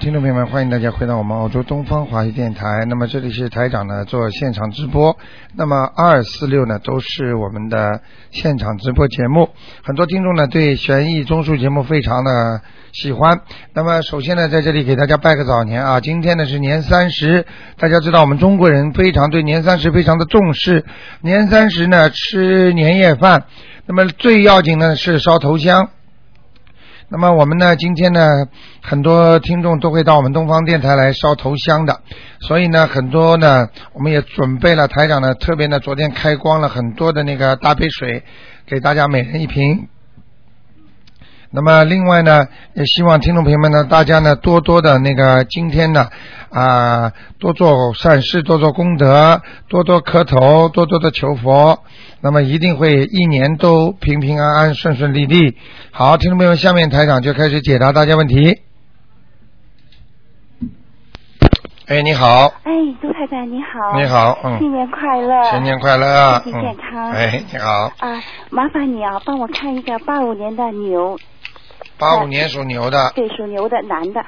[0.00, 2.86] 听众朋友们，欢迎大家回到我们澳洲东方华语电台。
[2.88, 5.18] 那么这里是台长呢做现场直播，
[5.54, 9.50] 那么二四六呢都是我们的现场直播节目。
[9.84, 12.62] 很多听众呢对悬疑综述节目非常的
[12.92, 13.42] 喜欢。
[13.74, 17.44] 那么首先呢，在这里给大家拜个早年啊，今天呢是年三十，
[17.76, 20.86] 大家知道我们中国人非常对年三十非常的重视，
[21.20, 23.44] 年三十呢吃年夜饭，
[23.84, 25.90] 那么最要紧呢是烧头香。
[27.12, 28.46] 那么我们呢，今天呢，
[28.80, 32.00] 很多听众都会到我们东方电台来烧头香的，
[32.38, 38.22] 所以呢，很多呢，我们也准备了台长呢，特别呢，昨天开光了很多的那个大杯水，
[38.64, 39.88] 给大家每人一瓶。
[41.52, 46.06] 那么另外呢，也希望听众朋友们呢，大家呢多多的那个今天呢
[46.48, 51.82] 啊，多做善事，多做功德，多多磕头，多多的求佛，
[52.20, 55.56] 那么一定会一年都平平安安、顺顺利利。
[55.90, 58.60] 好，听众朋友们，下面台长就开始解答大家问题。
[61.88, 62.70] 哎，你好，哎，
[63.02, 67.10] 杜太太你好，你好，嗯，新年快乐，新年快乐，身体健康。
[67.10, 71.18] 嗯，哎，你好，啊，麻烦你啊，帮我看一个八五年的牛，
[72.00, 74.24] 八五年属牛的，对，属牛的男的。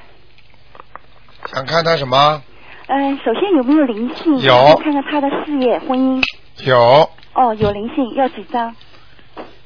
[1.47, 2.43] 想看他什么？
[2.87, 4.39] 嗯、首先有没有灵性？
[4.41, 6.23] 有看看他的事业、婚姻。
[6.65, 8.77] 有，哦，有灵性，要几张？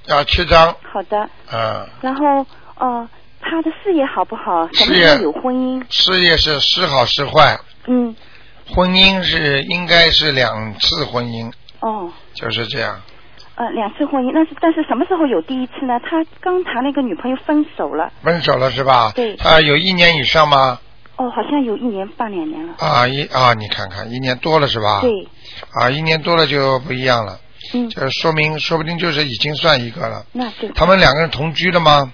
[0.06, 1.28] 要七张，好的。
[1.52, 2.46] 嗯，然后，
[2.78, 3.08] 呃，
[3.40, 4.68] 他的事业好不好？
[4.72, 5.84] 什么事业时候有婚姻？
[5.90, 8.14] 事业是时好时坏，嗯，
[8.74, 13.02] 婚姻是应该是两次婚姻，哦，就是这样。
[13.56, 15.98] 呃，两次婚姻，但是但是什么时候有第一次呢？
[16.00, 19.10] 他刚谈了一个女朋友分手了，分手了是吧？
[19.14, 20.78] 对他有一年以上吗？
[21.16, 22.74] 哦，好像有一年半两年了。
[22.78, 25.00] 啊一啊，你看看一年多了是吧？。
[25.00, 25.10] 对，
[25.80, 27.40] 啊，一年多了就不一样了，
[27.72, 30.26] 嗯，这说明说不定就是已经算一个了。
[30.32, 32.12] 那就他们两个人同居了吗？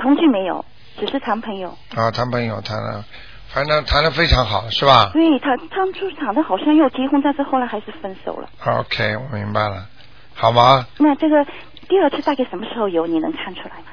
[0.00, 0.64] 同居没有，
[1.00, 1.76] 只是谈朋友。
[1.96, 3.04] 啊，谈朋友谈了，
[3.48, 8.48] 反正谈的非常好，是吧对他当初谈的好像要结婚，但是后来还是分手了。
[8.64, 9.88] ？OK，我明白了，
[10.34, 10.86] 好吗？
[10.98, 11.44] 那这个
[11.88, 13.06] 第二次大概什么时候有？
[13.06, 13.86] 你能看出来吗？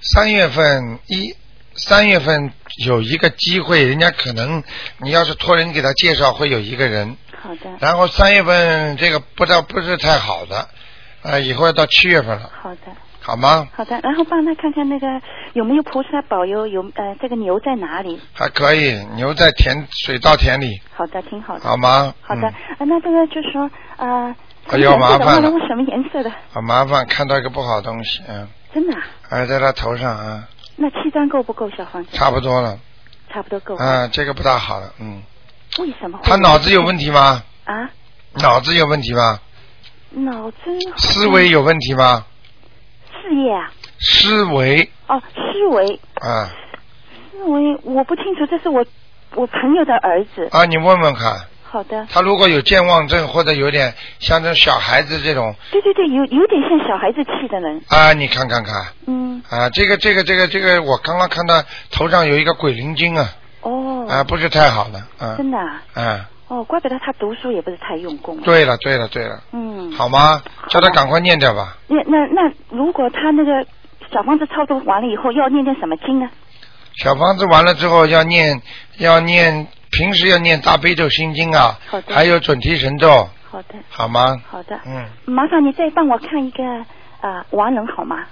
[0.00, 1.34] 三月份一
[1.74, 2.52] 三月份
[2.84, 4.62] 有一个机会，人家可能
[4.98, 7.16] 你要是托人给他介绍，会有一个人。
[7.40, 10.68] 好的，然后三月份这个不知道不是太好的，
[11.22, 12.96] 呃，以后要到七月份了，好的，
[13.30, 13.68] 好吗？
[13.72, 14.00] 好的。
[14.02, 15.06] 然后帮他看看那个
[15.52, 18.20] 有没有菩萨保佑，有呃这个牛在哪里？
[18.32, 21.60] 还可以，牛在田水稻田里，好的，挺好的。
[21.60, 22.12] 好吗？
[22.22, 24.34] 好的，那这个就是说呃，
[24.70, 26.32] 哎呦什么颜色的麻烦了忘了问什么颜色的？
[26.52, 29.00] 好麻烦，看到一个不好东西，嗯，真的、啊？
[29.28, 32.04] 还在他头上啊，那七张够不够小黄？
[32.10, 32.76] 差不多了，
[33.32, 33.76] 差不多够。
[33.76, 35.22] 啊，这个不大好了，嗯，
[35.78, 36.24] 为什么会？
[36.24, 37.40] 他脑子有问题吗？
[37.64, 37.88] 啊？
[38.42, 39.38] 脑子有问题吗？
[40.10, 40.56] 脑子
[40.96, 42.26] 思维有问题吗？
[43.22, 43.70] 事业啊？
[43.98, 44.90] 思维。
[45.06, 46.50] 哦，思维，啊。
[47.30, 48.84] 思维我不清楚，这是我
[49.34, 50.48] 我朋友的儿子。
[50.52, 55.54] 啊，你问问看，好的，他如果有健忘症或者有点像这小孩子这种。
[55.70, 57.82] 对对对，有有点像小孩子气的人。
[57.88, 58.74] 啊，你看看看。
[59.06, 63.28] 嗯，啊，这个这个这个这个，我刚刚看到头上有一个鬼灵精啊，
[63.62, 65.82] 哦，啊，不是太好了，啊，真的啊？
[65.94, 68.36] 啊，哦，怪不得他读书也不是太用功。。
[68.40, 69.92] 对了对了对了，嗯。
[69.92, 70.42] 好吗？
[70.68, 71.76] 叫他赶快念掉吧。
[71.86, 73.64] 那那那，如果他那个
[74.12, 76.28] 小房子操作完了以后，要念点什么经呢？
[76.96, 78.60] 小房子完了之后要念
[78.98, 84.36] 要念，平时要念大悲咒心经啊好，的还有准提神咒，好的，好吗？
[84.50, 84.78] 好的。
[84.84, 86.64] 嗯，麻烦你再帮我看一个
[87.20, 88.24] 啊亡人好吗？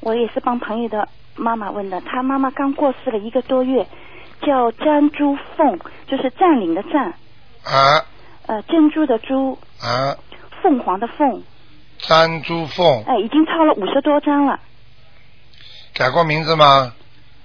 [0.00, 3.86] 我也是帮朋友的妈妈问的，他妈妈刚过世了一个多月，
[4.40, 7.12] 叫詹珠凤，就是占领的占，
[7.66, 8.06] 啊
[8.46, 10.16] 呃珍珠的珠，啊，
[10.62, 11.42] 凤凰的凤，
[11.98, 14.60] 詹珠凤哎，已经抄了五十多张了。
[15.92, 16.94] 改过名字吗？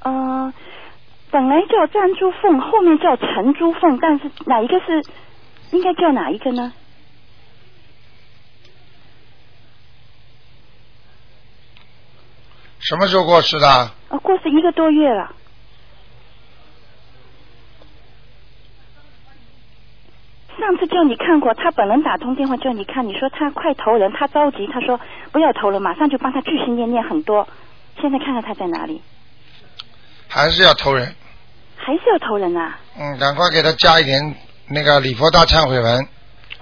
[0.01, 0.53] 呃，
[1.31, 5.03] 本来叫詹珠凤，后面叫陈珠凤，但是哪一个是
[5.71, 6.71] 应该叫哪一个呢？
[12.79, 13.67] 什么时候过世的？
[13.67, 15.35] 啊，过世一个多月了。
[20.61, 24.99] 上次叫你看过，他本人打通电话叫你看，你说他快投人，他着急，他说
[25.31, 27.47] 不要投了，马上就帮他继续念念很多。
[27.99, 29.01] 现在看看他在哪里，
[30.27, 31.15] 还是要投人？
[31.77, 32.77] 还是要投人啊？
[32.95, 34.35] 嗯，赶快给他加一点
[34.69, 36.07] 那个礼佛大忏悔文，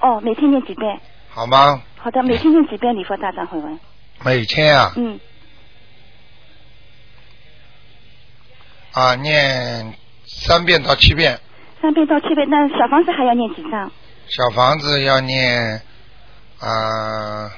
[0.02, 0.98] 哦，每天念几遍？
[1.30, 1.82] 好吗？
[1.98, 3.78] 好的，每天念几遍礼佛大忏悔文？
[4.24, 5.20] 每天啊嗯，
[8.94, 9.94] 啊念
[10.26, 11.38] 三遍到七遍，
[11.82, 12.48] 三遍到七遍。
[12.50, 13.92] 那小房子还要念几张？
[14.28, 15.82] 小房子要念
[16.60, 17.50] 啊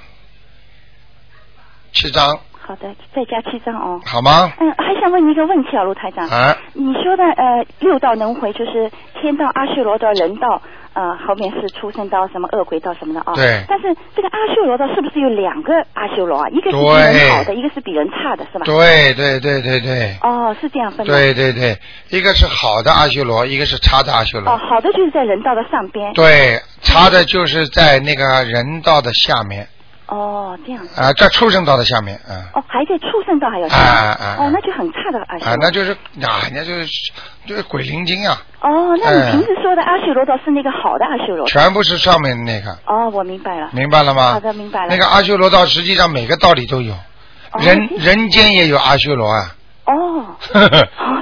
[1.93, 3.99] 七张，好的，再加七张哦。
[4.05, 4.51] 好吗？
[4.59, 6.27] 嗯，还想问你一个问题啊，卢台长。
[6.29, 10.61] 啊，你说的呃六道轮回就是天道、阿修罗道、人道，
[10.93, 13.33] 呃后面是畜生道、什么恶鬼道什么的啊。
[13.33, 16.47] 对但是这个阿修罗道是不是有两个阿修罗啊？
[16.49, 18.65] 一个是比人好的，一个是比人差的，是吧？
[18.65, 21.11] 对对对对对，哦，是这样分的。。
[21.11, 21.77] 对对对，
[22.09, 26.13] 一个是好的阿修罗，一个是差的阿修罗哦，好的就是在人道的上边。
[26.13, 29.67] 对，差的就是在那个人道的下面
[30.11, 30.85] 哦，这样。
[30.97, 33.91] 啊，在畜生道的下面啊哦，还在畜生道还有下啊面。
[33.93, 35.51] 啊啊哦，那就很差的阿修罗。
[35.53, 35.91] 啊，那就是
[36.21, 36.87] 啊，人家就是
[37.45, 41.45] 就是鬼灵精啊，哦，那哎你平时说的阿修罗道是那个好的阿修罗道。
[41.45, 43.69] 全部是上面的那个，哦，我明白了。
[43.71, 44.33] 明白了吗？
[44.33, 44.87] 好的，明白了。
[44.89, 49.55] 那个阿修罗道实际上每个道理都有，哦人人间也有阿修罗啊。
[49.91, 50.35] 哦。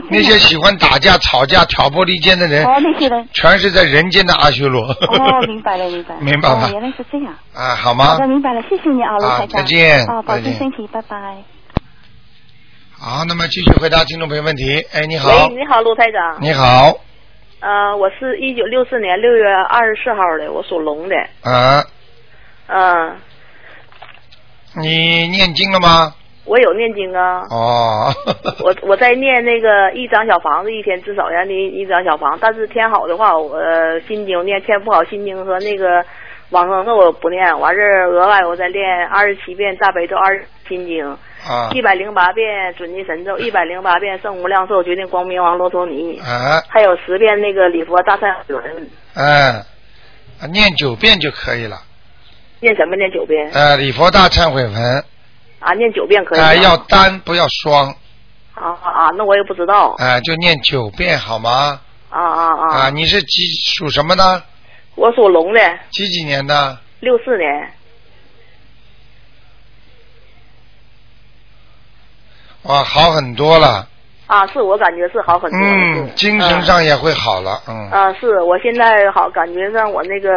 [0.09, 3.27] 那些喜欢打架、吵架、挑拨离间的人，哦，那些人。
[3.33, 4.83] 全是在人间的阿修罗。
[4.89, 6.21] 哦， 明白了，明白了。
[6.21, 7.33] 明白吗哦，原来是这样。
[7.53, 8.27] 啊，好吗好的，？
[8.27, 9.57] 明白了，谢谢你啊，卢啊台长。
[9.61, 11.37] 再见哦，保再见重身体，拜拜。
[12.97, 14.83] 好，那么继续回答听众朋友问题。
[14.91, 16.37] 哎，你好，喂，你好，卢台长。
[16.41, 16.93] 你好，
[17.61, 21.15] 呃，我是一九六四年六月二十四号的，我属龙的。
[21.43, 21.83] 啊，
[22.67, 23.17] 嗯、
[24.81, 26.13] 你念经了吗？
[26.49, 27.41] 我有念经啊。
[27.49, 28.11] 哦，
[28.65, 32.37] 我我在念那个一张小房子，一天至少要念一张小房。
[32.41, 36.03] 但是天好的话，我、呃心经念；天不好，心经和那个
[36.49, 37.59] 往生咒我不念。
[37.59, 41.05] 完事儿额外我再练二十七遍大悲咒，二十心经，
[41.47, 48.87] 啊一百零八遍准提神咒，一百零八遍圣无量寿决定光明王罗陀尼，啊，还有十遍那个礼佛大忏悔文。
[49.15, 51.77] 嗯，念九遍就可以了。
[52.61, 52.95] 念什么？
[52.97, 54.73] 念九遍呃，礼佛大忏悔文，
[55.59, 55.73] 啊？
[55.73, 56.45] 念九遍可以吗。
[56.45, 57.89] 啊，要单不要双，
[58.53, 59.09] 啊啊啊！
[59.17, 59.95] 那我也不知道。
[59.97, 61.79] 啊，就念九遍好吗？
[62.09, 62.77] 啊啊啊！
[62.77, 63.43] 啊，你是几
[63.75, 64.43] 属什么的？
[64.95, 65.59] 我属龙的，
[65.91, 66.77] 几几年的？
[66.99, 67.71] 六四年。
[72.63, 73.87] 哇，好很多了。
[74.27, 75.59] 啊，是我感觉是好很多。
[75.59, 77.89] 嗯，精神上也会好了，嗯。
[77.89, 80.29] 啊，是我现在好感觉上我那个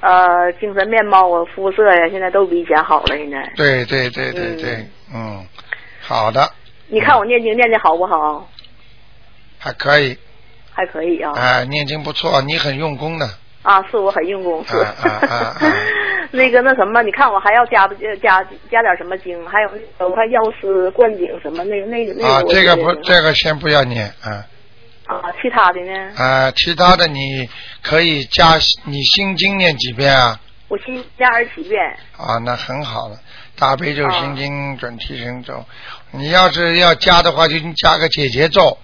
[0.00, 3.16] 呃精神面貌啊肤色呀，现在都比以前好了。
[3.16, 5.44] 现在，对对对对对，嗯，
[6.00, 6.50] 好的，
[6.88, 8.48] 你看我念经念的好不好？
[9.58, 10.16] 还可以，
[10.72, 11.32] 还可以啊。
[11.36, 13.28] 啊，念经不错，你很用功的，
[13.62, 14.76] 啊，是我很用功，是。
[14.78, 14.94] 啊
[15.28, 15.56] 啊
[16.32, 17.88] 那个那什么，你看我还要加
[18.22, 24.46] 加加点什么经，还有那个我看药师灌顶什么那个那个那个啊，这个不，这个先不要念，啊
[25.16, 26.12] 啊，其他的呢？
[26.16, 27.48] 啊，其他的你
[27.82, 30.40] 可以加，你心经念几遍啊？
[30.68, 31.82] 我心加二十几遍。
[32.16, 33.18] 啊，那很好了，
[33.58, 35.64] 大悲咒、啊心经、准提神咒，
[36.12, 38.78] 你要是要加的话，就加个解结咒，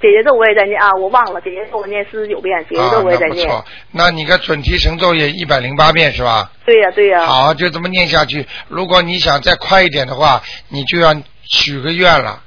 [0.00, 3.46] 姐姐咒我也在念啊，我忘了姐姐咒我念四十九遍，姐姐啊，咒我也在念。
[3.46, 6.50] 那不错，那你个准提神咒也一百零八遍是吧？
[6.64, 8.46] 对呀、对呀、好，就这么念下去。
[8.68, 11.14] 如果你想再快一点的话，你就要
[11.44, 12.42] 许个愿了，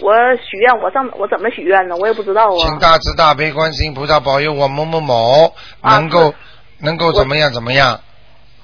[0.00, 1.96] 我许愿，我上我怎么许愿呢？
[1.96, 2.78] 我也不知道啊请啊。
[2.80, 6.36] 大慈大悲观世音菩萨保佑我某某某啊能够、是
[6.78, 8.00] 能够怎么样怎么样。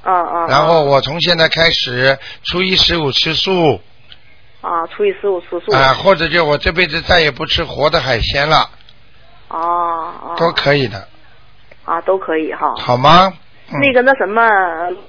[0.03, 0.47] 啊啊。
[0.49, 3.81] 然后我从现在开始初一十五吃素
[4.61, 5.73] 啊，初一十五吃素。
[5.73, 8.71] 啊、或者就我这辈子再也不吃活的海鲜了，
[9.49, 10.37] 啊啊。
[10.37, 11.07] 都可以的，
[11.85, 12.75] 啊，都可以哈。
[12.79, 13.33] 好吗？
[13.69, 14.47] 嗯、那个那什么，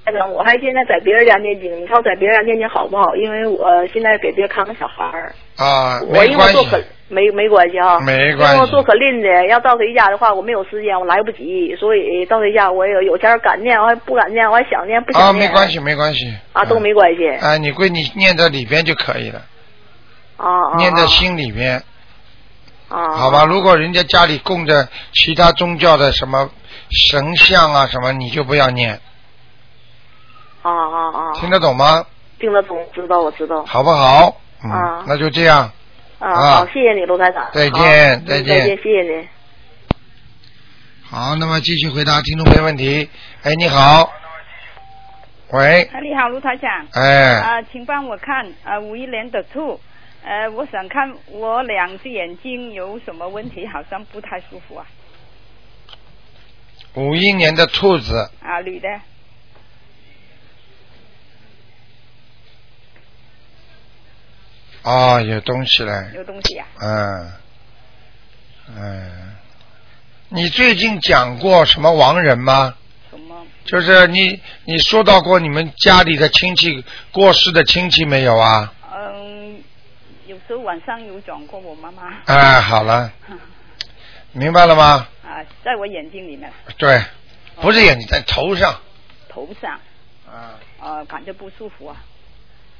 [0.06, 3.16] 那个我还现在在别人家念经，你看我在别人家念经好不好？
[3.16, 15.48] 因为我现在给别人看个小孩儿，啊，我没关系因为做可没没关系哈，没关系因为我做可吝的，要到谁家的话，我没有时间，我来不及，所以到谁家我有有前儿敢念，我还不敢念，我还想念不啊，想念。
[15.48, 16.34] 没关系，没关系。
[16.54, 17.30] 啊，都嗯没关系。
[17.30, 19.42] 啊，你归你念在里边就可以了，
[20.38, 20.78] 啊啊。
[20.78, 21.78] 念在啊心里边。
[22.90, 23.14] 啊。
[23.14, 26.50] 好吧，如果人家家里供着其他宗教的什么
[26.90, 29.00] 神像啊什么，你就不要念，
[30.62, 31.34] 啊啊啊！
[31.36, 32.06] 听得懂吗？
[32.40, 33.66] 听得懂，知道我知道。
[33.66, 34.40] 好不好？
[34.64, 35.72] 嗯，啊那就这样。
[36.20, 37.48] 啊，啊好，谢谢你，卢台长。
[37.54, 39.28] 再见再见再见，谢谢您。
[41.04, 43.10] 好，那么继续回答听众朋友问题。
[43.44, 44.12] 哎，你好。
[45.54, 46.70] 喂，啊，你好，卢台长。
[46.94, 49.80] 哎，啊，请帮我看啊，五一年的兔，
[50.24, 54.86] 呃，我想看我两只眼睛有什么问题，好像不太舒服啊。
[56.98, 58.90] 五一年的兔子，啊，女的。
[64.82, 66.66] 哦，有东西了，有东西啊。
[66.82, 67.32] 嗯，
[68.76, 69.36] 嗯，
[70.30, 72.74] 你最近讲过什么亡人吗？
[73.12, 73.46] 什么？
[73.64, 78.74] 就是你，你说到过你们家里的亲戚过世的亲戚没有啊？
[78.92, 79.62] 嗯，
[80.26, 82.02] 有时候晚上有讲过我妈妈。
[82.26, 83.12] 哎，好了，
[84.34, 85.08] 明白了吗？
[85.68, 87.04] 啊，在我眼睛里面，对，
[87.60, 88.80] 不是眼睛在头上。
[89.28, 89.78] 头上，
[90.26, 91.98] 啊，呃，感觉不舒服啊。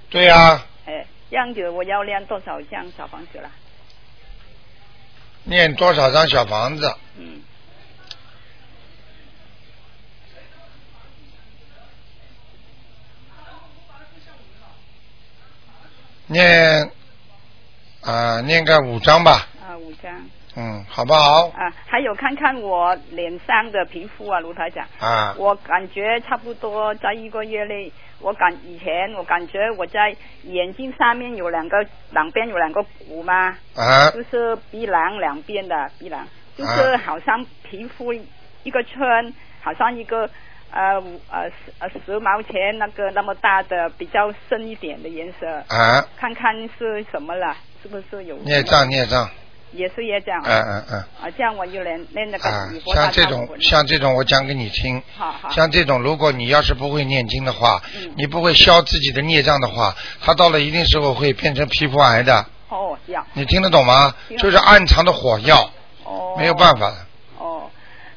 [0.10, 3.52] 对呀、哎，这样子我要练多少张小房子了？
[5.44, 6.96] 念多少张小房子？
[7.18, 7.42] 嗯，
[16.28, 16.90] 念
[18.02, 20.30] 啊、念个五张吧，啊，五张。
[20.60, 21.50] 嗯，好不好？
[21.50, 24.84] 啊，还有看看我脸上的皮肤啊，卢台长。
[25.00, 34.10] 啊，我感觉差不多在一个月内，我感以前我感觉我在眼睛上面有两个两边有两个鼓嘛，啊。
[34.10, 38.12] 就是鼻梁两边的鼻梁，就是好像皮肤
[38.64, 40.28] 一个圈，好像一个
[40.72, 49.30] 呃五呃十呃十毛钱那个那么大的比较深一点的颜色，啊，看看是什么了，是不是有孽障孽障，
[49.72, 51.00] 也是也讲嗯嗯嗯。
[51.22, 51.30] 啊？
[51.38, 55.02] 这样我就能练那个啊像这种像这种，我讲给你听。
[55.16, 62.46] 好好像这种，如果你要是不会念经的话，嗯你不会消自己的孽障的话，它到了一定时候会变成皮肤癌的。
[62.70, 64.14] 哦这样你听得懂吗？
[64.38, 65.70] 就是暗藏的火药，
[66.04, 66.98] 哦没有办法的。
[67.40, 67.70] 哦，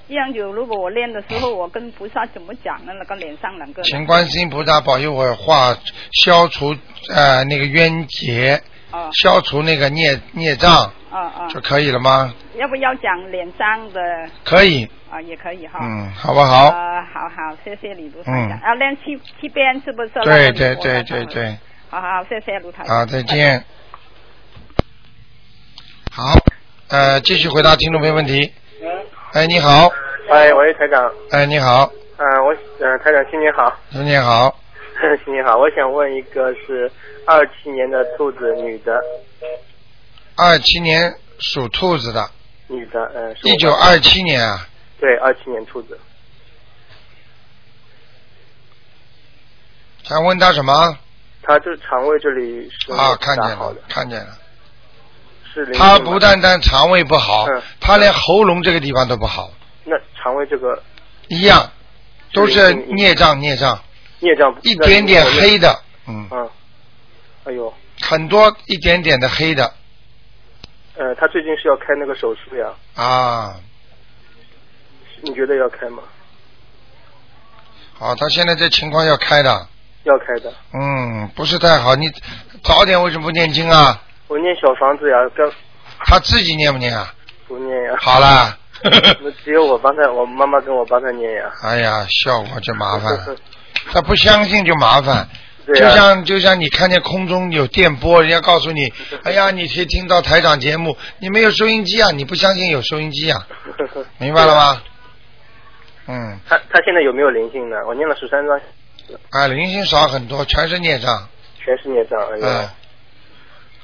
[0.09, 2.92] 这样就如果我练的时候，我跟菩萨怎么讲呢？
[2.99, 5.76] 那个脸上两个请观世音菩萨保佑我化
[6.25, 6.75] 消除
[7.09, 8.61] 呃那个冤结，
[8.91, 10.71] 啊消除那个孽孽障
[11.11, 12.33] 啊啊，就可以了吗？
[12.57, 14.01] 要不要讲脸上的
[14.45, 15.21] 可以，啊？
[15.23, 15.79] 也可以哈。
[15.83, 16.67] 嗯，好不好？
[16.69, 18.59] 啊，好好，谢谢你卢台长。
[18.59, 20.11] 嗯要练七七遍是不是？
[20.25, 21.25] 对对对对。
[21.27, 21.59] 对，
[21.91, 22.99] 好好，谢谢卢台长。
[22.99, 23.65] 好，再见。
[26.13, 26.35] 好，
[26.89, 28.53] 呃，继续回答听众朋友问题。
[29.33, 29.89] 哎，你好，
[30.29, 32.51] 哎，喂，台长，哎，你好，嗯、我
[32.85, 34.55] 呃，台长新年好，新年好，
[35.25, 36.90] 新年好，我想问一个是
[37.26, 38.92] 二七年的兔子，女的，
[40.37, 42.30] 二七年属兔子的，
[42.69, 44.66] 女的，嗯、一九二七年啊，
[44.99, 45.99] 对，二七年兔子，
[50.02, 50.99] 想问他什么？
[51.42, 54.37] 他就是肠胃这里是啊，看见了看见了。
[55.52, 59.50] 是他不单单肠胃不好嗯，他连喉咙这个地方都不好，
[59.85, 60.80] 那肠胃这个
[61.28, 61.73] 一样，
[62.35, 63.83] 都是孽障孽障，
[64.21, 66.50] 孽障一点点，黑的，的，嗯，嗯，
[67.45, 69.73] 哎呦，很多一点点的黑的
[70.97, 73.55] 呃，他最近是要开那个手术呀，啊。
[75.23, 76.03] 你觉得要开吗？
[77.99, 79.69] 好，他现在这情况要开的，
[80.05, 81.95] 要开的，嗯，不是太好。
[81.95, 82.11] 你
[82.62, 84.03] 早点为什么不念经啊？
[84.29, 85.50] 我念小房子呀，刚
[86.07, 87.15] 他自己念不念啊？
[87.47, 93.37] 不念呀，好啦， 那只有我帮他，我妈妈跟我帮他念呀，哎呀，效果就麻烦了。
[93.93, 95.29] 他不相信就麻烦，
[95.67, 98.93] 就像就像你看见空中有电波，人家告诉你，
[99.25, 103.47] 哎呀，你可以听到台长节目，你没有收音机啊，你不相信有收音机啊，
[104.19, 104.83] 明白了吗？
[106.07, 107.77] 嗯，他他现在有没有灵性呢？
[107.87, 108.61] 我念了十三章，
[109.31, 111.29] 啊，灵性少很多，全是孽障，
[111.65, 112.19] 全是孽障。
[112.43, 112.69] 哎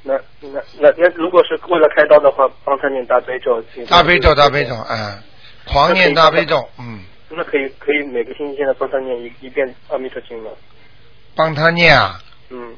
[0.09, 3.61] 那那那那，如果是为了开刀的话，帮他念大悲咒。
[3.89, 4.77] 大悲咒，大悲咒，。
[4.89, 5.19] 嗯，
[5.65, 7.01] 狂念大悲咒，嗯，
[7.37, 10.51] 那可以可以每个星期现在帮他念一一遍阿弥陀经吗？
[11.35, 12.75] 帮他念啊，嗯，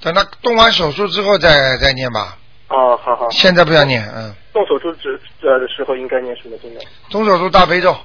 [0.00, 3.28] 等他动完手术之后再再念吧，哦，好好。
[3.30, 6.80] 现在不要念，嗯，动手术之呃的时候应该念什么经呢？
[7.10, 7.96] 动手术大悲咒，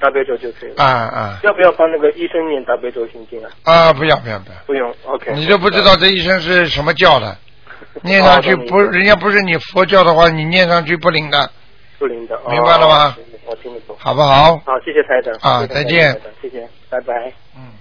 [0.00, 0.82] 大悲咒就可以了。
[0.82, 3.50] 啊啊要不要帮那个医生念大悲咒心经啊？
[3.64, 4.56] 啊，不要不要不要。
[4.66, 5.34] 不用，OK。
[5.34, 7.36] 你都不知道这医生是什么教的，
[8.02, 11.50] 念上去哦不，人家不是你佛教的话，你念上去不灵的，
[11.98, 12.36] 不灵的。
[12.36, 13.16] 哦明白了吗？
[13.46, 13.96] 我听得懂。
[13.98, 14.56] 好不好？
[14.58, 15.34] 好，谢谢台长。
[15.40, 17.32] 啊再见谢谢，拜拜。
[17.56, 17.72] 嗯。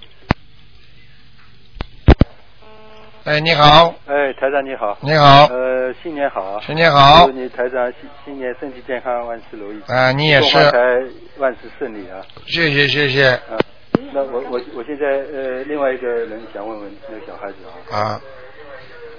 [3.26, 4.98] 哎，你好，哎，台长你好。
[5.02, 6.58] 你好，呃，新年好。
[6.62, 9.82] 新年好祝你台长新新年身体健康，万事如意。
[9.88, 10.80] 啊，你也是，台
[11.38, 12.24] 万事顺利啊！
[12.46, 13.60] 谢谢谢谢啊，
[14.14, 17.56] 那我我我现在呃，另外一个人想问问那个小孩子
[17.92, 18.00] 啊。
[18.00, 18.22] 啊，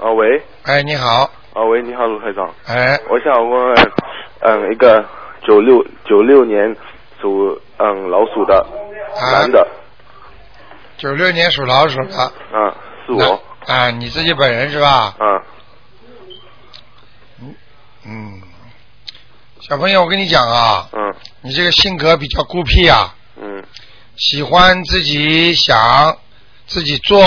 [0.00, 3.76] 啊喂，哎，你好，啊喂，你好，卢台长，哎，我想问问，
[4.40, 5.04] 嗯，一个
[5.46, 6.76] 九六九六年
[7.20, 8.56] 属嗯老鼠的
[9.16, 9.30] 啊。
[9.32, 9.66] 男的，
[10.96, 12.74] 九六年属老鼠的，嗯，
[13.06, 15.16] 是我，啊，你自己本人是吧？
[15.18, 15.42] 嗯，
[18.06, 18.42] 嗯，
[19.60, 21.14] 小朋友，我跟你讲啊，嗯。
[21.40, 23.62] 你这个性格比较孤僻啊，嗯，
[24.16, 26.16] 喜欢自己想，
[26.66, 27.22] 自己做，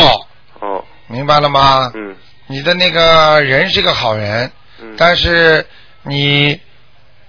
[0.59, 1.91] 哦，明白了吗？
[1.93, 2.15] 嗯。
[2.47, 4.51] 你的那个人是个好人，
[4.81, 5.65] 嗯，但是
[6.03, 6.59] 你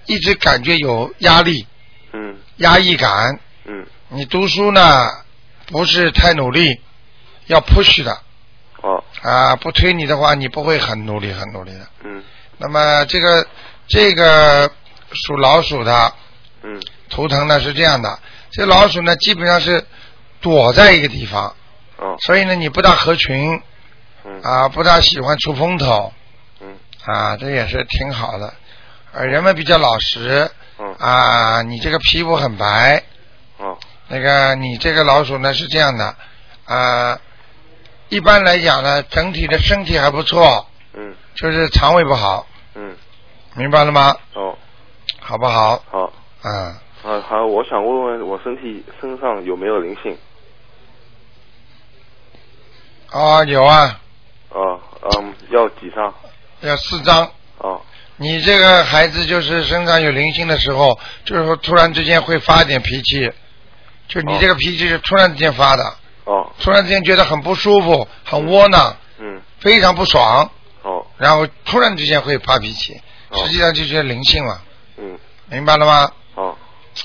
[0.06, 1.66] 一直感觉有压力、
[2.12, 2.36] 嗯。
[2.56, 3.38] 压抑感。
[3.64, 5.08] 嗯，你读书呢
[5.66, 6.80] 不是太努力，
[7.46, 8.18] 要 push 的。
[8.82, 11.86] 哦，啊，不推你的话，你不会很努力、很努力的。
[12.04, 12.22] 嗯。
[12.58, 13.46] 那么这个
[13.86, 14.70] 这个
[15.12, 16.12] 属老鼠的
[16.62, 16.80] 嗯。
[17.08, 18.18] 图腾呢是这样的，
[18.50, 19.86] 这老鼠呢基本上是
[20.40, 21.54] 躲在一个地方，
[21.98, 23.60] 哦，所以呢，你不大合群。
[24.24, 24.40] 嗯。
[24.42, 26.12] 啊，不大喜欢出风头。
[26.60, 26.76] 嗯。
[27.04, 28.52] 啊，这也是挺好的。
[29.12, 33.02] 呃，人们比较老实嗯啊，你这个皮肤很白，
[33.58, 33.76] 哦
[34.08, 36.16] 那个你这个老鼠呢是这样的，
[36.64, 37.20] 啊，
[38.08, 42.96] 一般来讲呢，整体的身体还不错，嗯就是肠胃不好，嗯
[43.54, 44.16] 明白了吗？
[44.34, 44.56] 哦
[45.20, 45.82] 好不好？
[45.90, 46.12] 好
[46.44, 50.16] 嗯，好好，我想问问我身体身上有没有灵性？
[53.12, 54.00] 哦，有啊，
[54.48, 56.12] 哦嗯，要几张？
[56.60, 57.30] 要四张。
[57.58, 57.80] 哦
[58.16, 63.32] 你这个孩子就是身上有灵性的时候，就是说突然之间会发一点脾气，
[64.06, 65.84] 就你哦这个脾气是突然之间发的，
[66.24, 66.52] 哦。
[66.60, 69.40] 突然之间觉得很不舒服，很窝囊，嗯。
[69.58, 70.50] 非常不爽，
[70.82, 71.06] 哦。
[71.16, 73.00] 然后突然之间会发脾气，
[73.30, 73.38] 哦。
[73.38, 74.62] 实际上就是灵性了，
[74.98, 75.18] 嗯。
[75.46, 76.12] 明白了吗？
[76.34, 76.56] 哦。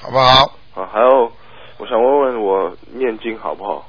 [0.02, 0.54] 好不好？
[0.74, 1.32] 好，还有
[1.78, 3.88] 我想问问我念经好不好？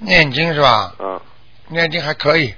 [0.00, 0.94] 念经是吧？
[0.98, 1.20] 嗯
[1.68, 2.54] 念经还可以，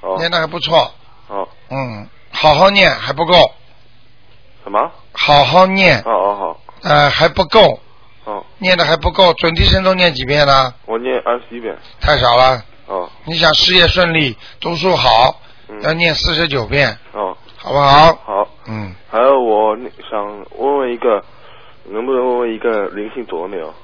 [0.00, 0.16] 哦。
[0.18, 0.92] 念的还不错，
[1.28, 1.48] 哦。
[1.70, 3.34] 嗯，好好念还不够，
[4.64, 4.90] 什么？
[5.12, 6.60] 好好念，哦哦好。
[6.82, 7.78] 呃还不够，
[8.24, 10.72] 哦，念的还不够，准提神咒念几遍呢？
[10.86, 11.76] 我念二十一遍。
[12.00, 12.62] 太少了。
[12.86, 13.10] 哦。
[13.24, 15.82] 你想事业顺利，读书好，嗯。
[15.82, 17.36] 要念四十九遍，哦。
[17.56, 18.14] 好不好？
[18.24, 19.76] 好，嗯，还有我
[20.10, 21.22] 想问问一个，
[21.84, 23.74] 能不能问问一个灵性走了没有？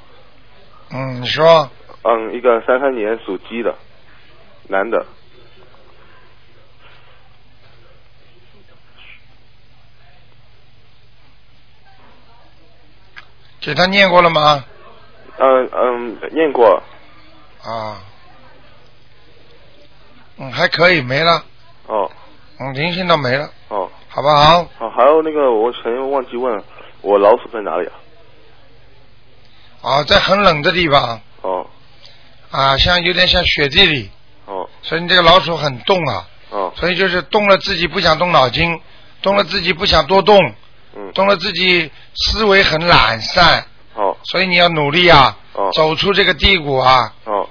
[0.93, 1.69] 嗯，你说。
[2.03, 3.75] 嗯，一个三三年属鸡的
[4.69, 5.05] 男的，
[13.61, 14.65] 给他念过了吗？
[15.39, 16.83] 嗯嗯，念过。
[17.63, 18.01] 啊，
[20.39, 21.45] 嗯，还可以，没了，
[21.87, 22.11] 哦。
[22.59, 23.91] 嗯，灵性都没了，哦。
[24.09, 24.65] 好不好？
[24.79, 26.65] 好，还有那个我前面忘记问，
[27.03, 27.95] 我老鼠在哪里啊？
[29.83, 31.21] 啊，在很冷的地方。
[31.43, 31.67] 哦。
[32.51, 34.11] 啊，像有点像雪地里，
[34.47, 38.81] 哦所以你这个老鼠很动啊，哦所以就是动了自己不想动脑筋，
[39.23, 40.39] 动了自己不想多动，
[40.97, 47.13] 嗯动了自己思维很懒散，哦所以你要努力啊，哦走出这个低谷啊。
[47.25, 47.49] 哦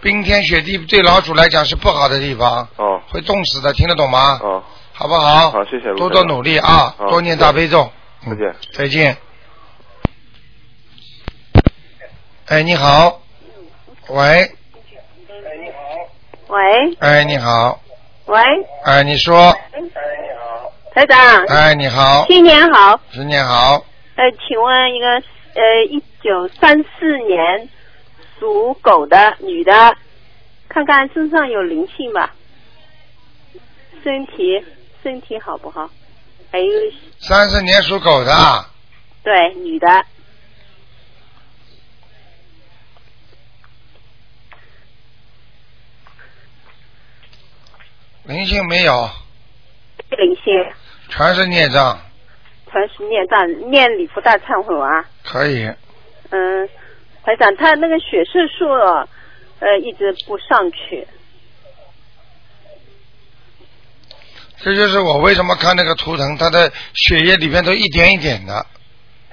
[0.00, 4.38] 冰天雪地对老鼠来讲是不好的地方，哦会冻死的，听得懂吗？
[4.40, 5.50] 哦，好不好？
[5.50, 7.90] 好，谢谢多多努力啊，多念大悲咒。
[8.24, 8.56] 再见。
[8.72, 9.16] 再见。
[12.46, 13.20] 哎，你好。
[14.10, 14.52] 喂，
[16.48, 16.96] 喂。
[17.00, 17.80] 哎，你好，
[18.26, 18.40] 喂，
[18.84, 19.90] 哎，你说，哎，你
[20.38, 23.00] 好台长，哎，你好，新年好。
[23.12, 23.84] 新年好，
[24.16, 25.06] 呃，请问一个
[25.54, 27.68] 呃，一九三四年
[28.38, 29.96] 属狗的女的，
[30.68, 32.34] 看看身上有灵性吧，
[34.02, 34.64] 身体
[35.02, 35.88] 身体好不好？
[36.50, 36.72] 还有。
[37.20, 38.70] 三四年属狗的啊，
[39.22, 39.86] 对女的，
[48.28, 48.92] 灵性没有，
[50.10, 50.52] 灵性，
[51.08, 51.98] 全是孽障，
[52.70, 55.02] 全是孽障，念礼佛大忏悔文啊。
[55.24, 55.64] 可以，
[56.28, 56.68] 嗯，
[57.24, 58.68] 台长，他那个血色素
[59.60, 61.08] 呃一直不上去，
[64.58, 68.66] 这就是我为什么看那个图腾，他的血液里面都一点一点的，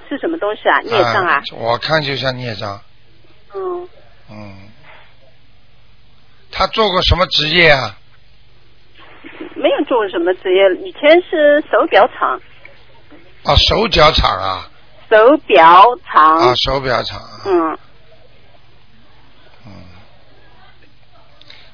[0.08, 0.80] 是什么东西啊？
[0.80, 1.44] 孽障啊？
[1.52, 2.82] 我看就像孽障，
[3.54, 3.90] 嗯，
[4.32, 4.70] 嗯，
[6.50, 7.98] 他做过什么职业啊？
[9.66, 12.40] 没有做什么职业，以前是手表厂，
[13.46, 14.70] 啊，手表厂啊，
[15.10, 16.38] 手表厂。
[16.38, 17.78] 啊，手表厂啊，嗯，
[19.66, 19.72] 嗯，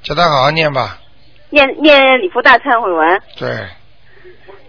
[0.03, 0.99] 叫他好好念吧，
[1.49, 3.21] 念念礼佛大忏悔文。
[3.37, 3.67] 对，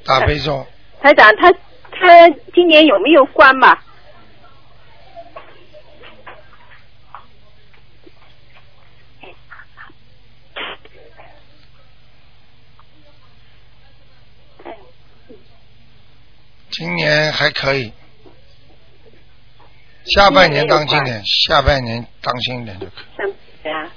[0.05, 0.67] 大悲咒，
[1.01, 1.53] 台长，他
[1.93, 3.85] 他今年有没有关吧？
[16.73, 17.93] 今年还可以，
[20.07, 23.31] 下半年当心点，下半年当心一点就可以，上
[23.63, 23.89] 对啊，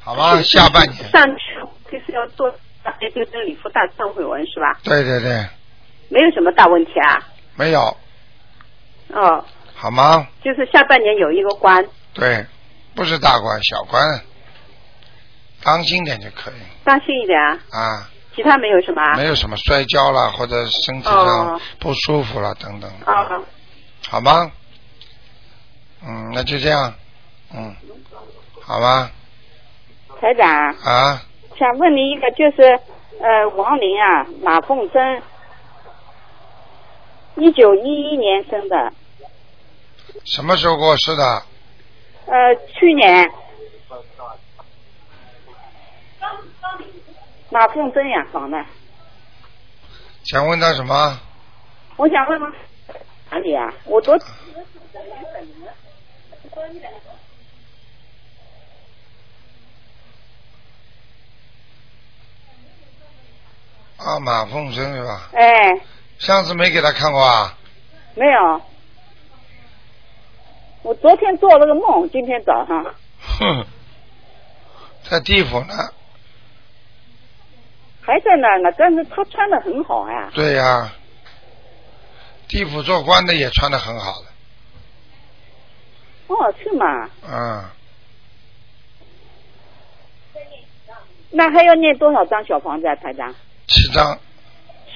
[0.00, 0.40] 好吧？
[0.42, 1.54] 下半年，上去
[1.92, 2.48] 就是要做
[2.82, 4.80] 哎就是礼佛大忏悔文是吧？
[4.82, 5.46] 对对对，
[6.08, 7.28] 没有什么大问题啊。
[7.54, 7.96] 没有，
[9.08, 10.26] 哦，好吗？
[10.42, 12.46] 就是下半年有一个关，对，
[12.94, 14.02] 不是大关小关，
[15.62, 17.58] 当心点就可以当心一点啊。
[17.70, 19.16] 啊，其他没有什么啊？
[19.16, 23.26] 没有什么摔跤了或者身体上哦不舒服了等等，啊，
[24.08, 24.52] 好吗？
[26.06, 26.94] 嗯，那就这样，
[27.52, 27.74] 嗯，
[28.64, 29.10] 好吧，
[30.20, 30.48] 台长，
[30.84, 31.20] 啊，
[31.58, 32.78] 想问您一个，就是
[33.20, 35.20] 呃，王林啊，马凤珍，
[37.34, 38.92] 一九一一年生的，
[40.24, 41.42] 什么时候过世的？
[42.26, 43.28] 呃，去年。
[47.50, 48.64] 马凤珍呀，房的。
[50.24, 51.18] 想问他什么？
[51.96, 52.52] 我想问吗
[53.30, 53.72] 哪里啊？
[53.84, 54.14] 我昨。
[63.96, 65.30] 啊，马凤生是吧？
[65.32, 65.80] 哎，
[66.18, 67.56] 上次没给他看过啊？
[68.14, 68.60] 没有。
[70.82, 72.94] 我昨天做了个梦，今天早上。
[73.40, 73.66] 哼，
[75.10, 75.74] 在地府呢。
[78.08, 80.30] 还在那儿呢，但是他穿的很好呀。
[80.34, 80.90] 对呀，
[82.48, 84.28] 地府做官的也穿的很好的。
[86.28, 87.10] 哦，是吗？
[87.30, 87.64] 嗯。
[91.30, 93.34] 那还要念多少张小房子啊，台长？
[93.66, 94.18] 七张。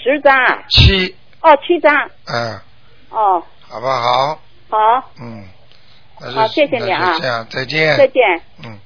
[0.02, 0.64] 十张啊？
[0.70, 1.14] 七。
[1.42, 1.94] 哦，七张。
[2.24, 2.58] 嗯。
[3.10, 3.44] 哦。
[3.68, 4.40] 好不好？
[4.70, 5.10] 好。
[5.20, 5.44] 嗯。
[6.34, 7.18] 好，谢谢你啊。
[7.18, 7.94] 这样，再见。
[7.98, 8.22] 再见。
[8.64, 8.78] 嗯。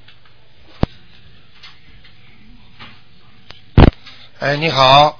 [4.38, 5.18] 哎，你好。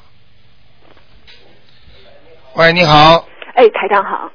[2.54, 3.26] 喂，你好。
[3.54, 4.30] 哎，台长好。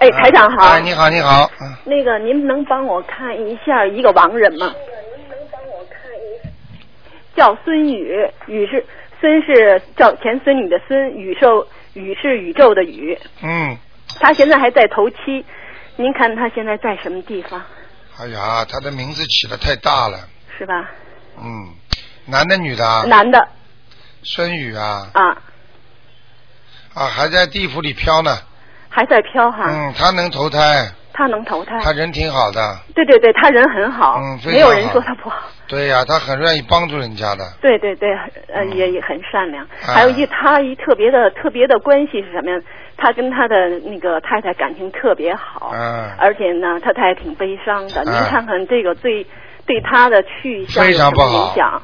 [0.00, 0.66] 哎，台长好。
[0.66, 1.48] 哎，你好，你好。
[1.60, 1.72] 嗯。
[1.84, 4.74] 那个，您能帮我看一下一个亡人吗？
[7.36, 8.84] 叫孙宇，宇是
[9.20, 13.16] 孙是叫前孙女的孙，宇宙宇是宇宙的宇。
[13.40, 13.78] 嗯。
[14.18, 15.44] 他现在还在头七，
[15.94, 17.62] 您看他现在在什么地方？
[18.18, 20.18] 哎呀，他的名字起的太大了。
[20.58, 20.90] 是吧？
[21.38, 21.72] 嗯。
[22.26, 23.04] 男的女的啊？
[23.06, 23.48] 男的。
[24.22, 25.08] 孙宇啊。
[25.14, 25.28] 啊。
[26.94, 28.36] 啊，还在地府里飘呢。
[28.88, 29.64] 还在飘哈。
[29.66, 30.90] 嗯，他能投胎。
[31.14, 31.78] 他能投胎。
[31.82, 32.78] 他人挺好的。
[32.94, 34.18] 对对对，他人很好。
[34.18, 35.38] 嗯，没有人说他不好。
[35.66, 37.44] 对呀，他很愿意帮助人家的。
[37.60, 38.08] 对对对，
[38.52, 39.66] 呃，也也很善良。
[39.80, 42.58] 还有一，他一特别的特别的关系是什么呀？
[42.96, 45.72] 他跟他的那个太太感情特别好。
[45.74, 46.10] 嗯。
[46.18, 48.04] 而且呢，他太太挺悲伤的。
[48.04, 49.26] 您看看这个对
[49.66, 51.82] 对他的去向有什么影响？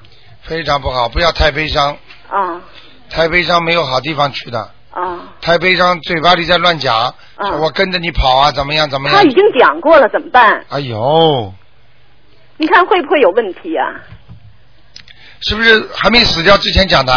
[0.49, 1.97] 非常不好，不要太悲伤。
[2.29, 2.61] 啊。
[3.11, 4.71] 太悲伤没有好地方去的。
[4.91, 5.35] 啊。
[5.41, 7.15] 太悲伤，嘴巴里在乱讲。
[7.37, 7.51] 啊。
[7.61, 8.89] 我跟着你跑啊，怎么样？
[8.89, 9.17] 怎么样？
[9.17, 10.65] 他已经讲过了，怎么办？
[10.71, 11.53] 哎呦。
[12.57, 14.01] 你看会不会有问题呀？
[15.41, 17.13] 是不是还没死掉之前讲的？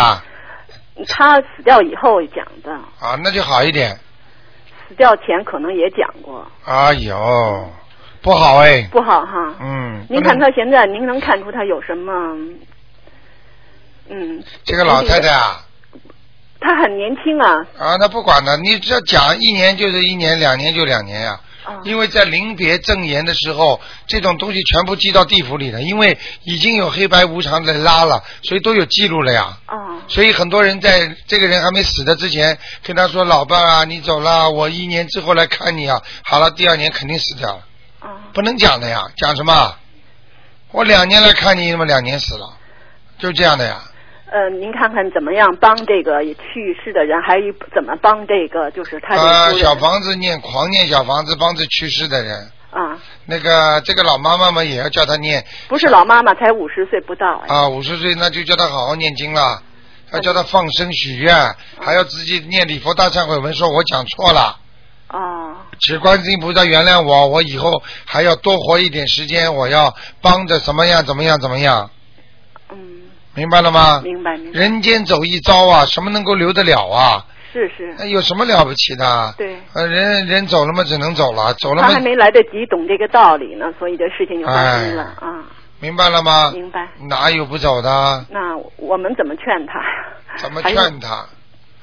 [1.07, 2.71] 他死掉以后讲的。
[2.99, 3.97] 啊，那就好一点。
[4.87, 6.45] 死掉前可能也讲过。
[6.65, 7.69] 哎呦，
[8.21, 8.87] 不好哎。
[8.91, 9.55] 不好哈。
[9.61, 10.05] 嗯。
[10.09, 12.11] 您看他现在，您能看出他有什么？
[14.09, 14.43] 嗯。
[14.63, 15.65] 这个老太太啊。
[16.59, 17.55] 她很年轻啊。
[17.77, 21.39] 啊，那不管了，你只要讲一年就是一年，两年就两年呀。
[21.83, 29.57] 因为在临别赠言的时候，这种东西全部记到地府里了，因为已经有黑白无常在拉了，所以都有记录了呀。
[29.67, 29.77] 啊。
[30.07, 37.63] 所以很多人在这个人还没死的之前，跟他说：“老伴啊，你走了，我一年之后来看你啊。”好了，第二年肯定死掉了。
[37.99, 38.09] 啊。
[38.33, 39.75] 不能讲的呀，讲什么？
[40.71, 42.57] 我两年来看你，那么两年死了，
[43.19, 43.81] 就这样的呀。
[44.31, 52.49] 呃，您看看怎么样帮这个去世的人，还有怎么帮这个就是他的啊，小房子念狂念小房子，帮着去世的人。
[52.71, 52.97] 啊。
[53.25, 55.45] 那个这个老妈妈嘛，也要叫她念。
[55.67, 57.43] 不是老妈妈，才五十岁不到。
[57.45, 59.61] 啊，五十岁那就叫她好好念经了，
[60.13, 61.35] 要叫她放生许愿，
[61.81, 64.57] 还要自己念礼佛大忏悔文，说我讲错了。
[65.07, 65.67] 啊。
[65.81, 71.89] 请观世音菩萨原谅我，我以后还要多活一点时间，我要帮着怎么样怎么样怎么样。
[73.35, 73.39] 嗯。
[73.39, 74.01] 明白了吗？
[74.03, 74.59] 明白明白。
[74.59, 77.25] 人间走一遭啊，什么能够留得了啊？
[77.53, 77.93] 是是。
[77.99, 79.33] 那有什么了不起的？
[79.37, 79.57] 对。
[79.73, 81.89] 呃，人人走了嘛，只能走了，走了嘛。
[81.89, 85.43] 他还没来得及懂这个道理呢，所以这事情就发生了啊。
[85.79, 86.51] 明白了吗？
[86.53, 86.87] 明白。
[87.09, 88.25] 哪有不走的？
[88.29, 89.81] 那我们怎么劝他？
[90.37, 91.25] 怎么劝他？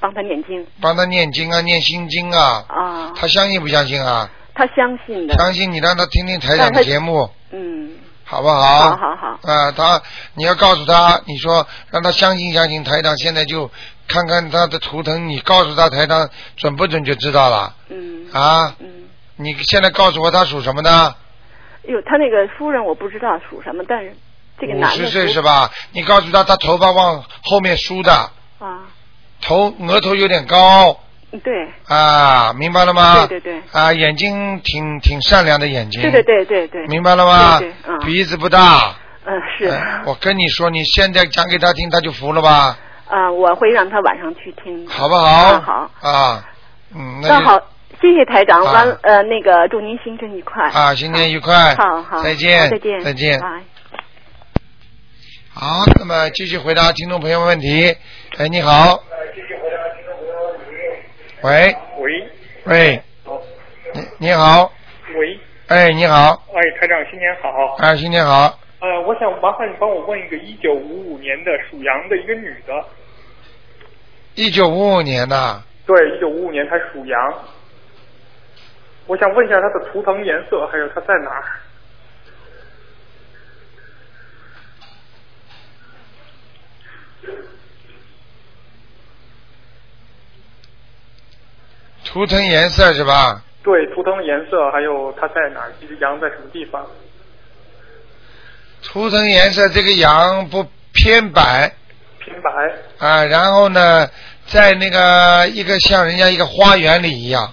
[0.00, 0.66] 帮他念经。
[0.80, 2.64] 帮他念经啊，念心经啊。
[2.68, 3.12] 啊。
[3.16, 4.30] 他相信不相信啊？
[4.54, 5.34] 他相信的。
[5.36, 7.28] 相信你让他听听台长的节目。
[8.28, 8.30] 嗯。
[8.30, 8.90] 好不好？
[8.90, 9.40] 好好好。
[9.42, 10.02] 啊，他
[10.34, 13.70] 你要告诉他，你说让他相信相信台长，现在就
[14.06, 17.74] 看看他的图腾，你告诉他台长准不准就知道了。
[17.88, 18.30] 嗯。
[18.32, 18.76] 啊。
[18.80, 19.08] 嗯。
[19.36, 21.14] 你现在告诉我他属什么的？
[21.84, 24.14] 哟，他那个夫人我不知道属什么，但是
[24.60, 24.96] 这个男的。
[24.96, 25.70] 五十岁是吧？
[25.92, 28.12] 你告诉他，他头发往后面梳的。
[28.12, 28.84] 啊。
[29.40, 31.00] 头额头有点高。
[31.44, 31.68] 对。
[31.86, 33.26] 啊，明白了吗？
[33.26, 33.62] 对对对。
[33.72, 36.00] 啊，眼睛挺挺善良的眼睛。
[36.00, 36.86] 对对对对对。
[36.86, 37.58] 明白了吗？
[37.58, 37.74] 对对。
[37.86, 37.98] 嗯。
[38.00, 38.94] 鼻子不大。
[39.24, 39.70] 嗯，是。
[40.06, 42.78] 我跟你说，你现在讲给他听，他就服了吧？
[43.08, 44.86] 啊，我会让他晚上去听。
[44.88, 45.60] 好不好？
[45.60, 45.90] 好。
[46.00, 46.44] 啊，
[46.94, 47.58] 嗯，那好，
[48.00, 50.66] 谢谢台长，完呃那个祝您新春愉快。
[50.70, 51.74] 啊，新年愉快。
[51.74, 52.22] 好好。
[52.22, 52.70] 再见。
[52.70, 53.00] 再见。
[53.02, 53.38] 再见。
[53.40, 53.46] 拜。
[55.52, 57.94] 好，那么继续回答听众朋友们问题。
[58.38, 59.02] 哎，你好。
[61.42, 61.76] 喂。
[61.98, 62.28] 喂，
[62.64, 63.40] 喂，好，
[63.94, 64.70] 你你好，
[65.14, 67.76] 喂，哎，你好，哎，台长新年好。
[67.78, 72.84] 哎，新年好，呃，我想麻烦你帮我问一个一九五五年的属羊的一个女的，
[74.34, 77.34] 一九五五年的，对，一九五五年她属羊。
[79.06, 81.44] 我想问一下她的图腾颜色，还有她在哪儿？
[92.08, 93.42] 图腾颜色是吧？
[93.62, 95.72] 对，图腾颜色，还有它在哪儿？
[95.80, 96.86] 这只羊在什么地方？
[98.82, 101.70] 图腾颜色这个羊不偏白
[102.18, 103.06] 偏白。
[103.06, 104.08] 啊，然后呢，
[104.46, 107.52] 在那个一个像人家一个花园里一样，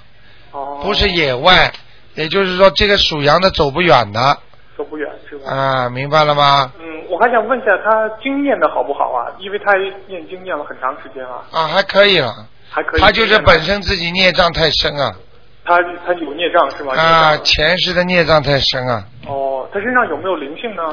[0.51, 0.79] 哦。
[0.83, 1.71] 不是野外，
[2.13, 4.37] 也就是说这个属羊的走不远的
[4.77, 5.51] 走不远是吧？
[5.51, 6.71] 啊，明白了吗？
[6.79, 9.33] 嗯，我还想问一下他经验的好不好啊？
[9.39, 9.73] 因为他
[10.07, 12.99] 念经念了很长时间啊，啊，还可以了，还可以。
[12.99, 15.15] 他就是本身自己孽障太深啊，
[15.63, 16.93] 他他有孽障是吧？
[16.93, 20.83] 啊，前世的孽障太深啊，哦，他身上有没有灵性呢？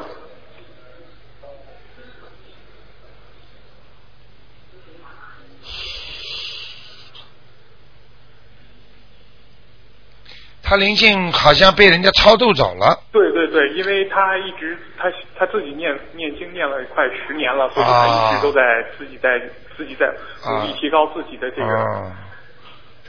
[10.64, 18.62] 他灵性好像被人家超度走了，对对对，因为他一直他他自己念念经念了快十年了，所以他啊一直都在
[18.96, 19.38] 自己在
[19.82, 20.06] 自己在
[20.46, 21.66] 努力提高自己的这个。
[21.66, 22.12] 哦，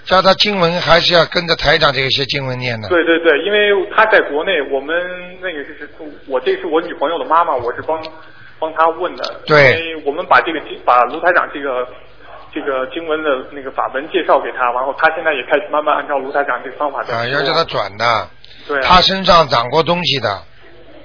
[0.05, 2.89] 叫他经文还是要跟着台长这些经文念的。
[2.89, 4.95] 对对对，因为他在国内，我们
[5.39, 5.89] 那个就是
[6.27, 8.01] 我这是我女朋友的妈妈，我是帮
[8.59, 9.41] 帮她问的。
[9.45, 11.87] 对因为我们把这个经把卢台长这个
[12.53, 18.27] 这个经文的那个法门介绍给他，然后他现在也开始慢慢按照卢台长这个方法在啊，要叫他转的。
[18.67, 20.43] 对啊他身上长过东西的，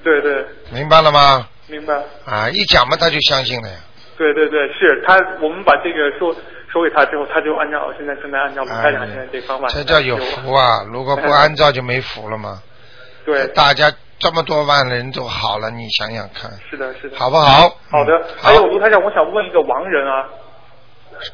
[0.02, 1.46] 对对，明白了吗？
[1.68, 1.94] 明白。
[2.24, 3.76] 啊，一讲嘛他就相信了呀。
[4.18, 6.34] 对对对，是他，我们把这个说
[6.70, 9.68] 说给他之后，他就按照现在正在按照卢台长现在这方法。
[9.68, 10.84] 哎这叫有福啊！
[10.92, 12.60] 如果不按照就没福了嘛。
[13.24, 17.16] 对，大家这么多万人都好了，你想想看，是的，是的。
[17.16, 17.68] 好不好？
[17.90, 20.28] 好的，还有卢台长，我想问一个亡人啊，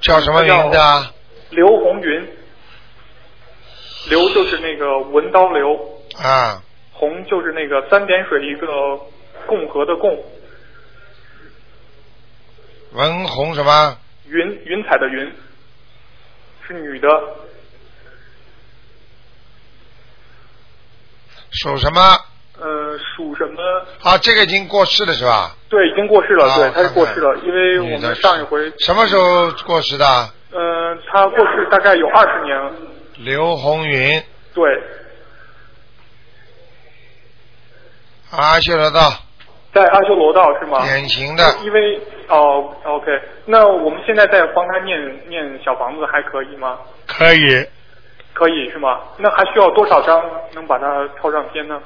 [0.03, 1.11] 叫什么名字啊？
[1.51, 2.29] 刘红云，
[4.11, 5.73] 刘就是那个文刀刘，
[6.23, 6.61] 啊，
[6.92, 8.66] 红就是那个三点水一个
[9.47, 10.18] 共和的共，
[12.94, 13.98] 文红什么？
[14.26, 15.33] 云云彩的云，
[16.66, 17.09] 是女的，
[21.50, 22.00] 属什么？
[22.57, 23.61] 呃，属什么？
[24.02, 25.57] 啊，这个已经过世了是吧？
[25.68, 30.07] 对，已经过世了，啊对，他是过世了，因为我们上一回，什么时候过世的？
[30.52, 32.72] 呃，他过世大概有二十年了，
[33.16, 34.22] 刘红云，
[34.54, 34.62] 对，
[38.30, 39.23] 阿修罗道，
[39.74, 40.80] 在阿修罗道是吗？
[40.84, 41.42] 典型的。
[41.64, 43.06] 因为哦，OK，
[43.46, 44.96] 那我们现在在帮他念
[45.28, 46.78] 念小房子还可以吗？
[47.06, 47.66] 可以，
[48.32, 49.00] 可以是吗？
[49.18, 50.22] 那还需要多少张
[50.54, 50.87] 能把它
[51.20, 51.78] 抄上天呢？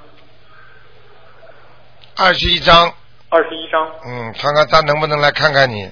[2.17, 2.93] 二十一张，
[3.31, 3.89] 二十一张。
[4.07, 5.89] 嗯，看看他能不能来看看你。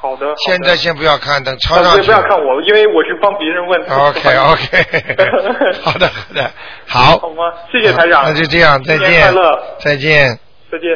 [0.00, 0.26] 好的。
[0.26, 2.06] 好的现在先不要看，等抄呃上去。
[2.06, 3.80] 不要看我，因为我是帮别人问。
[3.88, 6.50] OK OK， 好的好的，
[6.86, 7.18] 好。
[7.18, 7.52] 好吗？
[7.70, 8.22] 谢谢台长。
[8.24, 9.32] 那就这样，再新年见。
[9.32, 10.38] 快乐，再见。
[10.70, 10.88] 再见。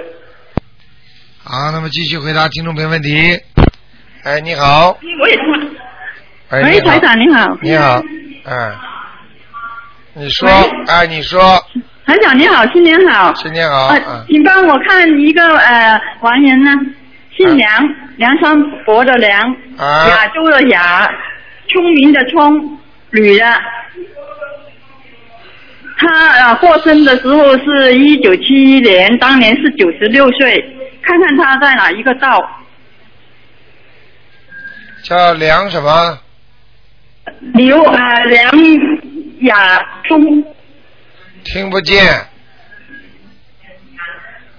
[1.48, 3.14] 好，那么继续回答听众朋友问题。
[4.24, 4.98] 哎，你好。
[5.20, 5.76] 我也听。
[6.48, 7.56] 哎，喂，台长你好。
[7.62, 8.02] 你好，
[8.46, 8.74] 嗯，
[10.14, 10.48] 你说，
[10.88, 11.40] 哎，你说，
[12.04, 13.32] 台长你好，新年好。
[13.36, 13.94] 新年好，
[14.26, 16.72] 请帮我看一个呃王人呢，
[17.36, 19.40] 姓梁，梁山伯的梁，
[19.78, 21.08] 啊亚洲的亚，
[21.68, 22.76] 聪明的聪，
[23.12, 23.46] 女的。
[25.96, 30.72] 他呃过生的时候是一九七一年，当年是九十六岁，
[31.06, 32.50] 看看他在哪一个道？
[35.04, 36.18] 叫梁什么？
[37.54, 38.52] 刘啊梁
[39.42, 40.20] 亚聪，
[41.44, 42.26] 听不见。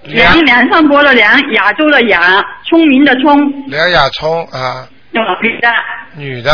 [0.04, 4.88] 梁梁上播的梁，亚洲的亚，聪明的聪，梁亚聪啊，
[5.42, 5.68] 女的。
[6.16, 6.50] 女的。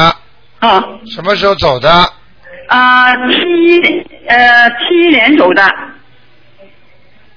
[0.59, 0.83] 啊。
[1.07, 1.89] 什么时候走的？
[2.67, 3.81] 啊，七
[4.27, 5.73] 呃七年走的，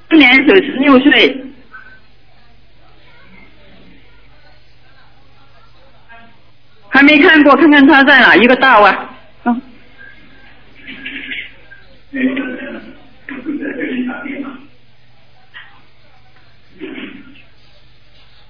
[0.09, 1.43] 今年九十六岁。
[6.97, 9.09] 还没看过，看看他在哪一个道啊？
[9.45, 9.61] 嗯。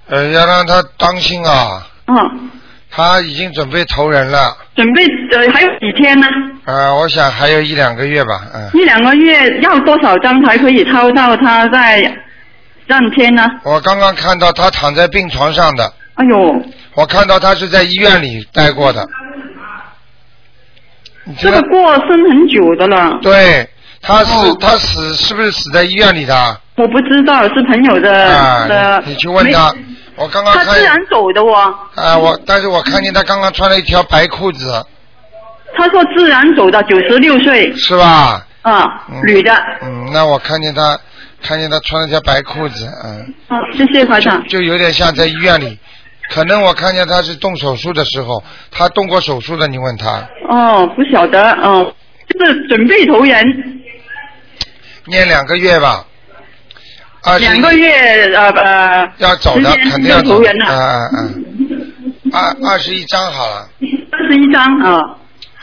[0.06, 1.86] 呃，要让他当心啊。
[2.06, 2.50] 嗯。
[2.90, 6.26] 他已经准备投人了，准备呃还有几天呢？
[6.64, 8.70] 呃，我想还有一两个月吧，嗯。
[8.72, 12.00] 一两个月要多少张才可以抄到他在
[12.88, 13.46] 上天呢？
[13.64, 16.62] 我刚刚看到他躺在病床上的，哎呦，
[16.94, 19.08] 我看到他是在医院里待过的，
[21.38, 23.18] 这个过生很久的了。
[23.22, 23.68] 对，
[24.02, 26.60] 他死，他死是不是死在医院里的？
[26.76, 29.02] 我不知道，是朋友的啊的。
[29.06, 29.72] 你去问他。
[30.16, 34.84] 我刚刚看他自然走的哦，啊，我但是我看见他刚刚穿了一条白裤子，
[35.76, 37.72] 他说自然走的，九十六岁。
[37.76, 38.44] 是吧？
[38.62, 39.54] 啊，嗯女的。
[39.82, 40.98] 嗯，那我看见他，
[41.40, 43.32] 看见他穿了条白裤子，嗯。
[43.48, 44.44] 好，谢谢台长。
[44.48, 45.78] 就有点像在医院里，
[46.30, 51.94] 可能我看见他是动手术的时候，他动过手术的，你问他，哦，不晓得，哦，
[52.28, 53.42] 就是准备投人，
[55.06, 56.04] 念两个月吧。
[57.22, 59.12] 啊两个月呃呃。
[59.18, 61.18] 要走的肯定要投人了啊啊
[62.32, 62.54] 啊！
[62.62, 63.68] 二二十一张好了，
[64.12, 65.00] 二十一张啊。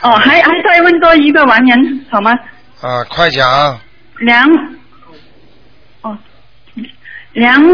[0.02, 2.32] 哦，还还再问多一个完人好吗？
[2.82, 3.80] 啊，快讲。
[4.20, 4.46] 梁，
[6.02, 6.16] 哦，
[7.32, 7.64] 梁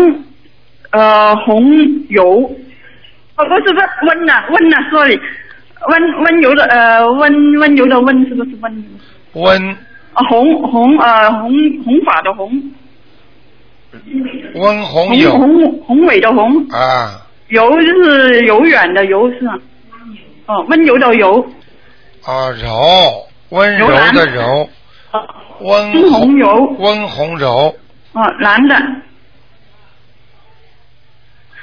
[0.90, 1.74] 呃红
[2.09, 2.50] 油，
[3.42, 5.18] 哦不是不是温呐温呐，sorry，
[5.88, 8.85] 温温柔的呃温温柔的温是不是温？
[9.35, 9.76] 温。
[10.14, 11.50] 啊红红呃红
[11.85, 12.52] 红法的红，
[14.55, 17.26] 温红宏友宏宏伟的宏，啊。
[17.48, 19.40] 柔就是柔软的柔是。
[19.40, 19.55] 吗？
[20.46, 21.40] 哦，温柔的柔，
[22.24, 24.68] 啊柔温柔的柔，
[25.61, 27.74] 温温红柔，温红柔。
[28.12, 28.74] 哦男的，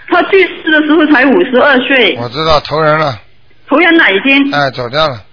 [0.09, 3.19] 他去世的时候才五十二岁，我知道投人了，
[3.67, 4.51] 投人了已经。
[4.51, 5.23] 哎，走掉了，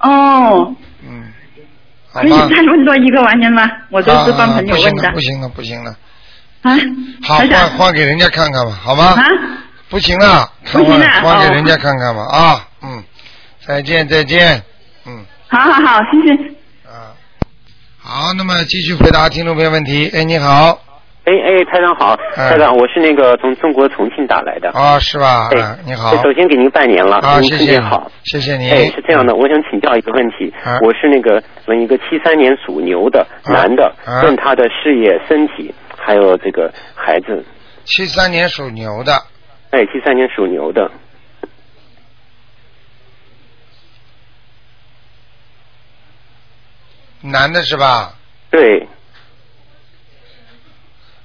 [0.00, 0.74] 哦，
[2.12, 2.22] 好吗？
[2.22, 3.68] 可以再问多一个完人吗？
[3.90, 5.96] 我都是帮朋友啊问的不行了，不行了，不行了，
[6.62, 6.72] 啊。
[7.22, 9.04] 好换换给人家看看吧，好吗？
[9.14, 9.22] 啊，
[9.88, 13.02] 不行了，不行了换换给哦人家看看吧啊，嗯，
[13.66, 14.62] 再见再见，
[15.06, 15.24] 嗯。
[15.48, 16.34] 好好好，谢谢。
[16.88, 17.12] 啊
[18.00, 20.10] 好，那么继续回答听众朋友问题。
[20.14, 20.78] 哎，你好，
[21.24, 24.70] 哎哎，台长好，哎台长，我是那个从中国重庆打来的。
[24.72, 25.48] 啊，是吧？
[25.52, 28.70] 哎啊你好，首先给您拜年了，啊，您谢谢你春节好。，谢谢您。
[28.70, 37.42] 哎，是这样的，我想请教一个问题，啊我是那个问一个七三年属牛的男的，啊问他的事业、身体，还有这个孩子。
[37.86, 39.14] 七三年属牛的，
[39.70, 40.90] 哎，七三年属牛的，
[47.22, 48.12] 男的是吧？
[48.50, 48.86] 对，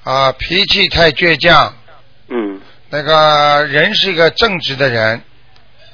[0.04, 1.74] 啊，脾气太倔强，
[2.30, 2.60] 嗯。
[2.90, 5.22] 那个人是一个正直的人，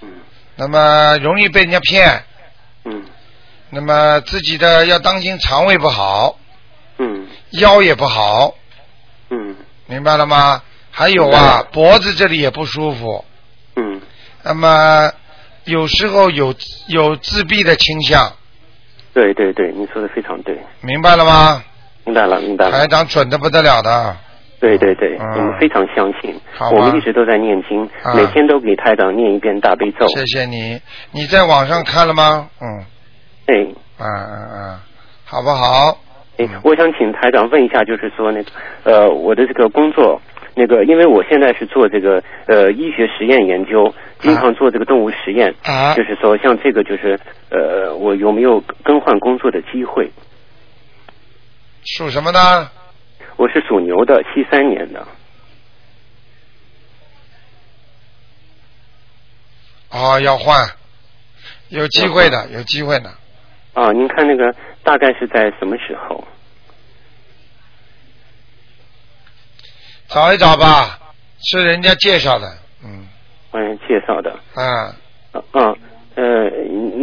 [0.01, 0.07] 嗯。
[0.55, 2.23] 那么容易被人家骗，
[2.85, 3.03] 嗯。
[3.69, 6.39] 那么自己的要当心肠胃不好，
[6.99, 7.27] 嗯。
[7.51, 8.55] 腰也不好，
[9.29, 9.55] 嗯。
[9.87, 10.61] 明白了吗？
[10.91, 13.25] 还有啊，脖子这里也不舒服，
[13.75, 14.01] 嗯。
[14.43, 15.11] 那么
[15.65, 16.55] 有时候有
[16.87, 18.31] 有自闭的倾向，
[19.13, 21.63] 对对对，你说的非常对，明白了吗？
[22.05, 22.87] 明白了明白了台。
[22.87, 24.15] 长准的不得了的，
[24.59, 30.07] 对对对，嗯我们非常相信，好我们一直都在念经，啊每天都给台长念一遍大悲咒。
[30.07, 30.79] 谢谢你。
[31.11, 32.47] 你在网上看了吗？
[32.61, 32.67] 嗯，
[33.47, 33.55] 哎
[33.99, 34.79] 嗯嗯嗯，
[35.25, 35.97] 好不好？
[36.37, 38.51] 哎，我想请台长问一下，就是说那个
[38.83, 40.21] 呃，我的这个工作，
[40.53, 47.17] 那个因为我现在是做这个呃医学实验研究，经常做这个动物实验，啊就是说像这个就是
[47.49, 50.11] 呃，我有没有更换工作的机会？
[51.85, 52.69] 属什么呢？
[53.37, 55.07] 我是属牛的，七三年的。
[59.91, 60.67] 哦，要换，
[61.69, 63.09] 有机会的，有机会的。
[63.73, 66.25] 啊，您看那个大概是在什么时候？
[70.07, 70.99] 找一找吧，
[71.43, 73.07] 是人家介绍的，嗯
[73.53, 74.31] 人，介绍的。
[74.55, 74.95] 啊，
[75.53, 75.77] 嗯
[76.15, 76.49] 呃，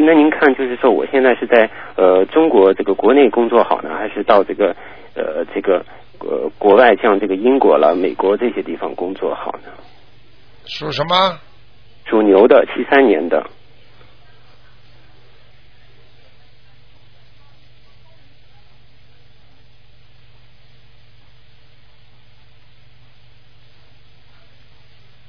[0.06, 4.74] 那您看，就是说我现在是在呃中国这个国内工作好呢，还是到这个
[5.14, 5.84] 呃这个
[6.20, 9.70] 呃国外像这个英国了、美国这些地方工作好呢？
[10.64, 11.38] 属什么？
[12.06, 13.46] 属牛的，七三年的。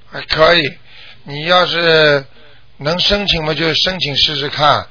[0.10, 0.62] 还可以。
[1.26, 2.24] 你要是
[2.84, 4.86] 能申请嘛，就申请试试看。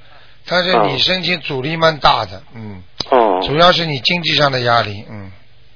[0.49, 5.31] 但是你申请阻力蛮大的，嗯，哦，主要是你经济上的压力，嗯，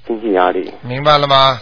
[0.05, 0.73] 经济压力。
[0.81, 1.61] 明白了吗？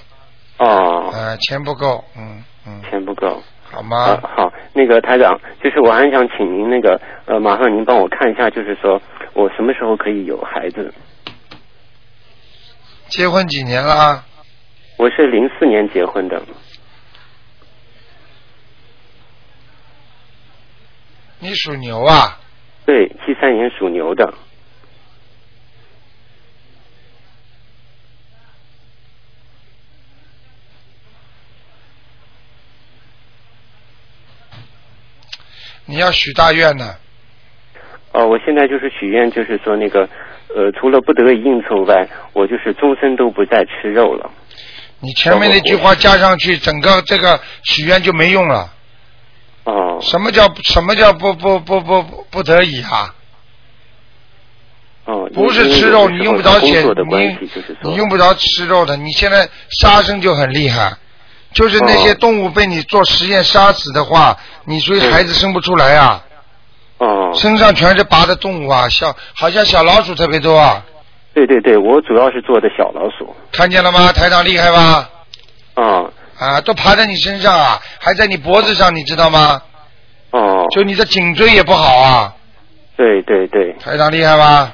[0.58, 3.43] 哦，呃，钱不够，嗯嗯，钱不够。
[3.72, 3.97] 好吗？
[4.06, 8.99] 啊，好，那个台长，就是我还想请您那个呃，麻烦您帮我看一下，就是说
[9.34, 10.91] 我什么时候可以有孩子？
[13.10, 14.26] 结婚几年了啊？
[14.97, 16.41] 我是零四年结婚的。
[21.46, 22.39] 你属牛啊？
[22.88, 24.34] 对，七三年属牛的。
[35.86, 36.96] 你要许大愿呢。
[38.12, 40.10] 哦，我现在就是许愿，就是说那个，
[40.56, 44.32] 呃，除了不得已应酬外，我就是终身都不再吃肉了。
[45.00, 48.74] 你前面那句话加上去，整个这个许愿就没用了。
[49.66, 49.99] 哦。
[50.01, 53.13] 什么叫什么叫不不不不不不得已啊？
[55.05, 55.30] 哦。
[55.34, 57.38] 不是吃肉，你用不着写，你
[57.84, 58.95] 你用不着吃肉的。
[58.95, 59.49] 你现在
[59.82, 60.93] 杀生就很厉害，
[61.53, 66.24] 就是那些动物被你做实验杀死的话，你所以孩子生不出来啊。
[66.99, 67.32] 哦。
[67.34, 70.84] 身上全是拔的动物啊，小好像小老鼠特别多啊。
[71.34, 73.36] 对对对，我主要是做的小老鼠。
[73.51, 74.11] 看见了吗？
[74.13, 75.09] 台长厉害吧？
[75.74, 76.05] 啊。
[76.40, 79.62] 啊，都爬在你身上啊，还在你脖子上，你知道吗？
[80.32, 80.66] 哦。
[80.76, 82.34] 就你的颈椎也不好啊。
[82.98, 83.74] 对对对。
[83.74, 84.74] 台长厉害吧？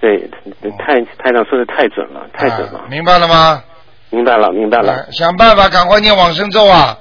[0.00, 0.30] 对，
[0.78, 2.84] 太台长说的太准了，太准了。
[2.88, 3.62] 明白了吗？
[4.10, 5.06] 明白了，明白了。
[5.12, 6.96] 想办法赶快念往生咒啊！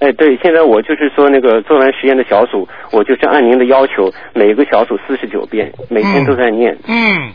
[0.00, 6.76] 哎，对，现在我就是说那个做完实验的小组，我就是按您的要求，每个小组四十九遍，每天都在念。
[6.86, 7.32] 嗯，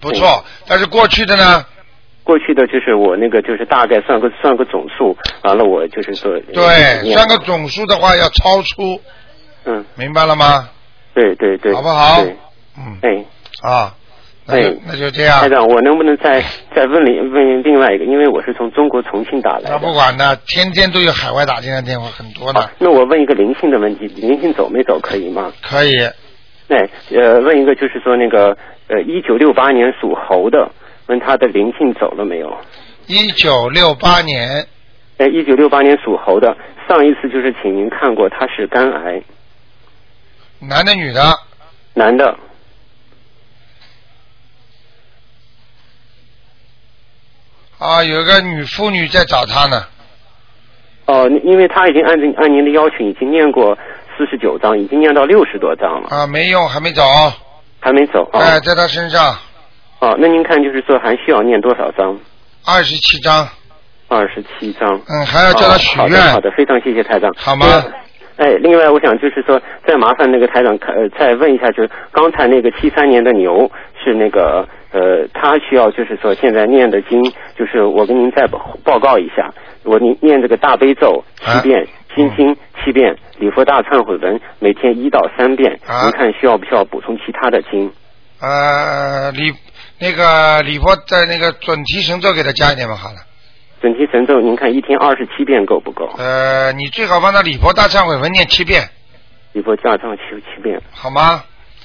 [0.00, 0.44] 不错。
[0.68, 1.64] 但是过去的呢？
[2.24, 6.38] 过去的就是我那个就是大概算个算个总数，完了我就是说。
[6.52, 9.00] 对，算个总数的话要超出。
[9.64, 9.84] 嗯。
[9.96, 10.68] 明白了吗？
[11.14, 11.72] 对对对。
[11.74, 12.22] 好不好？
[12.78, 12.98] 嗯。
[13.02, 13.24] 哎。
[13.68, 13.94] 啊。
[14.44, 15.40] 哎，那就这样。
[15.40, 16.42] 台长，我能不能再
[16.74, 18.04] 再问另问另外一个？
[18.04, 19.70] 因为我是从中国重庆打来的。
[19.70, 22.70] 那不管的，天天都有海外打进来电话，很多的。
[22.80, 25.52] 那我问一个灵性的问题，灵性走没走可以吗？
[25.62, 25.92] 可以。
[26.68, 28.56] 哎，呃，问一个就是说那个
[28.88, 30.68] 呃，一九六八年属猴的，
[31.06, 32.56] 问他的灵性走了没有？
[33.06, 34.66] 一九六八年。
[35.18, 36.56] 哎，一九六八年属猴的，
[36.88, 39.22] 上一次就是请您看过，他是肝癌。
[40.60, 41.22] 男的女的？
[41.94, 42.36] 男的。
[47.78, 49.84] 啊，有一个女妇女在找他呢。
[51.06, 53.76] 哦，因为他已经按照按您的要求，已经念过
[54.16, 56.08] 四十九章，已经念到六十多章了。
[56.08, 57.02] 啊，没用，还没走。
[57.80, 58.30] 还没走。
[58.32, 59.36] 哎，在他身上。
[60.02, 62.18] 哦，那您看，就是说还需要念多少章？
[62.66, 63.48] 二十七章。
[64.08, 65.00] 二十七章。
[65.08, 66.08] 嗯，还要叫他许愿。
[66.08, 67.32] 好的，好的，非常谢谢台长。
[67.36, 67.64] 好吗？
[68.36, 73.70] 哎，另外我想就是说，再麻烦那个台长看，呃，再问一下，就是刚才那个七三年的牛
[74.02, 74.68] 是那个。
[74.94, 77.22] 呃，他需要就是说现在念的经，
[77.56, 79.50] 就是我跟您再报报告一下，
[79.84, 87.90] 我念念这个大悲咒七遍，心经七遍，礼佛大忏悔文每天一到三遍，您看需要不需要补充其他的经？
[88.42, 89.50] 呃，礼
[90.02, 93.18] 那个礼佛在那个准提神咒给他加一点吧，好了。
[93.80, 96.12] 准提神咒您看一天二十七遍够不够？
[96.18, 98.82] 呃，你最好帮他礼佛大忏悔文念七遍。
[99.52, 100.82] 礼佛大忏七七遍。
[100.90, 101.44] 好吗？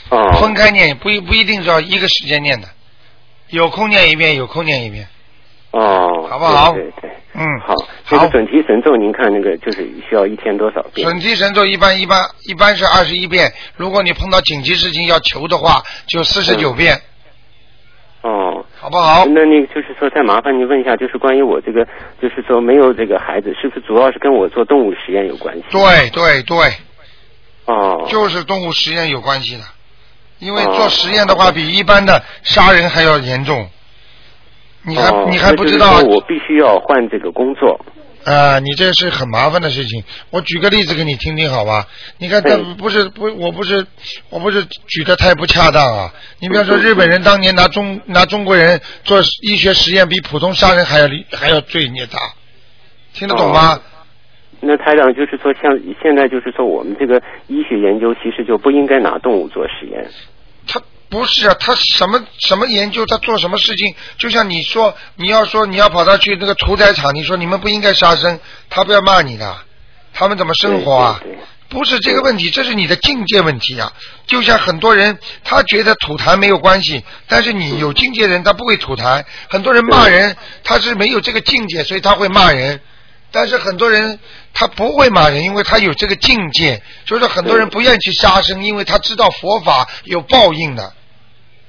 [0.10, 0.32] 哦。
[0.42, 2.68] 分开念，不一不一定是要一个时间念的。
[3.50, 5.08] 有空念一遍，有空念一遍。
[5.70, 6.74] 哦，好不好？
[6.74, 7.76] 对对，嗯，好。
[8.08, 11.08] 这个准提神咒，您看那个就是需要一天多少遍？
[11.08, 17.00] 准提神咒一般一般一般是二十一遍，如果你碰到紧急事情要求的话，就四十九遍。
[18.22, 19.26] 哦，好不好？
[19.28, 21.86] 那那个就是说，再麻烦您问一下，就是关于我这个，
[22.22, 25.64] 就是说没有这个孩子，是不是主要是跟我做动物实验有关系？
[25.72, 26.58] 对对对。
[27.66, 28.06] 哦。
[28.10, 29.64] 就是动物实验有关系的。
[30.40, 33.68] 因为做实验的话，比一般的杀人还要严重。
[34.84, 36.00] 你还你还不知道？
[36.02, 37.80] 我必须要换这个工作。
[38.28, 40.04] 啊，你这是很麻烦的事情。
[40.32, 41.88] 我举个例子给你听听，好吧？
[42.18, 43.88] 你看，这不是不，我不是
[44.30, 46.14] 我不是举的太不恰当啊。
[46.40, 52.20] 你比方说，日本人当年拿中拿中国人做医学实验，比普通杀人还要还要罪孽大，
[53.14, 53.80] 听得懂吗？
[54.60, 60.06] 那台长就是说，像现在就是说，我们这个医学研究其实就不应该拿动物做实验。
[61.10, 63.96] 他不是啊，他什么什么研究，他做什么事情？
[64.18, 68.40] 就像你说，你要说你要跑他去那个屠宰场，你说你们不应该杀生，
[68.70, 69.58] 他不要骂你的，
[70.14, 71.22] 他们怎么生活啊？
[71.70, 73.92] 不是这个问题，这是你的境界问题啊。
[74.26, 79.24] 就像很多人，他觉得吐痰没有关系，但是你有境界人，他不会吐痰。
[79.50, 82.80] 很多人骂人，他是没有这个境界，所以他会骂人。
[83.32, 84.20] 但是很多人
[84.54, 86.82] 他不会骂人，因为他有这个境界。
[87.06, 90.94] 所以说很多人不愿意去杀生，因为他知道佛法有报应的。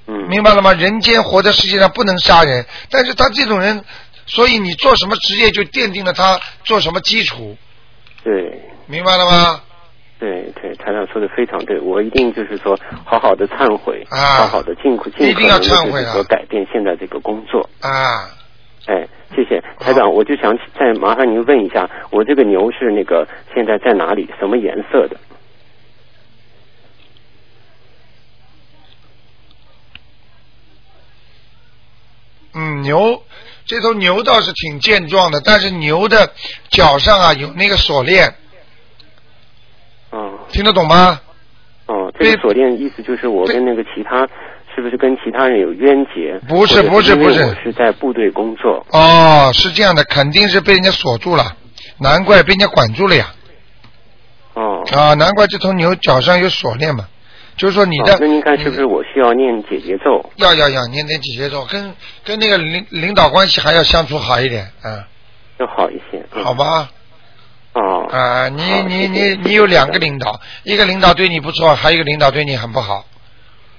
[0.06, 0.28] 嗯。
[0.28, 0.72] 明白了吗？
[0.72, 3.84] 人间活在世界上不能杀人，但是他这种人，
[4.26, 7.56] 所以你做什么职业就奠定了他做什么基础。
[8.22, 8.62] 对。
[8.86, 9.60] 明白了吗？
[10.18, 17.68] 对对，台长说的非常对，我一定就是说好好的忏悔，啊、好好的尽苦尽可能的就是说改变现在这个工作。
[17.80, 18.34] 啊。
[18.88, 25.16] 哎，谢谢台长，我就想再麻烦您问一下，我这个牛是那个现在在哪里，什么颜色的？
[32.54, 33.22] 嗯，牛
[33.66, 36.32] 这头牛倒是挺健壮的，但是牛的
[36.70, 38.34] 脚上啊有那个锁链。
[40.10, 40.38] 哦。
[40.48, 41.20] 听得懂吗？
[41.86, 44.26] 哦，这个锁链意思就是我跟那个其他，
[44.78, 46.38] 是不是跟其他人有冤结？
[46.46, 48.86] 不是不是不是我是在部队工作。
[48.92, 51.56] 哦，是这样的，肯定是被人家锁住了，
[51.98, 53.34] 难怪被人家管住了呀。
[54.54, 54.84] 哦。
[54.92, 57.08] 啊，难怪这头牛脚上有锁链嘛，
[57.56, 60.24] 就是说你的、哦那您看是不是我需要念解结咒？
[60.36, 61.92] 要要要念念姐姐咒，跟
[62.24, 65.04] 跟那个领领导关系还要相处好一点，啊，
[65.58, 66.24] 要好一些。
[66.36, 66.88] 嗯好吧？
[67.72, 68.06] 哦。
[68.12, 73.04] 啊，你你你你有两个领导，一个领导对你不错，还有一个领导对你很不好。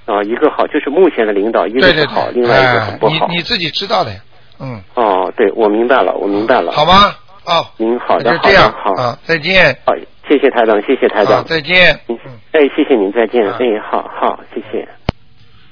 [0.10, 3.28] 哦，一个好，就是目前的领导，一个对对是好，对，另外一个不好。
[3.28, 4.18] 你你自己知道的呀，
[4.60, 6.72] 嗯，哦，对，我明白了，我明白了。
[6.72, 7.14] 好吗？
[7.46, 9.78] 哦，您好的，就这样好的，好，啊，再见。
[9.86, 9.94] 好，
[10.28, 12.00] 谢谢台长，谢谢台，长，再见。
[12.08, 12.18] 嗯，
[12.54, 14.88] 哎，谢谢您，再见，哎，好好，谢谢。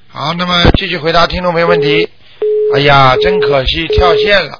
[0.07, 2.07] 好，那么继续回答听众朋友问题。
[2.75, 4.59] 哎呀，真可惜，跳线了。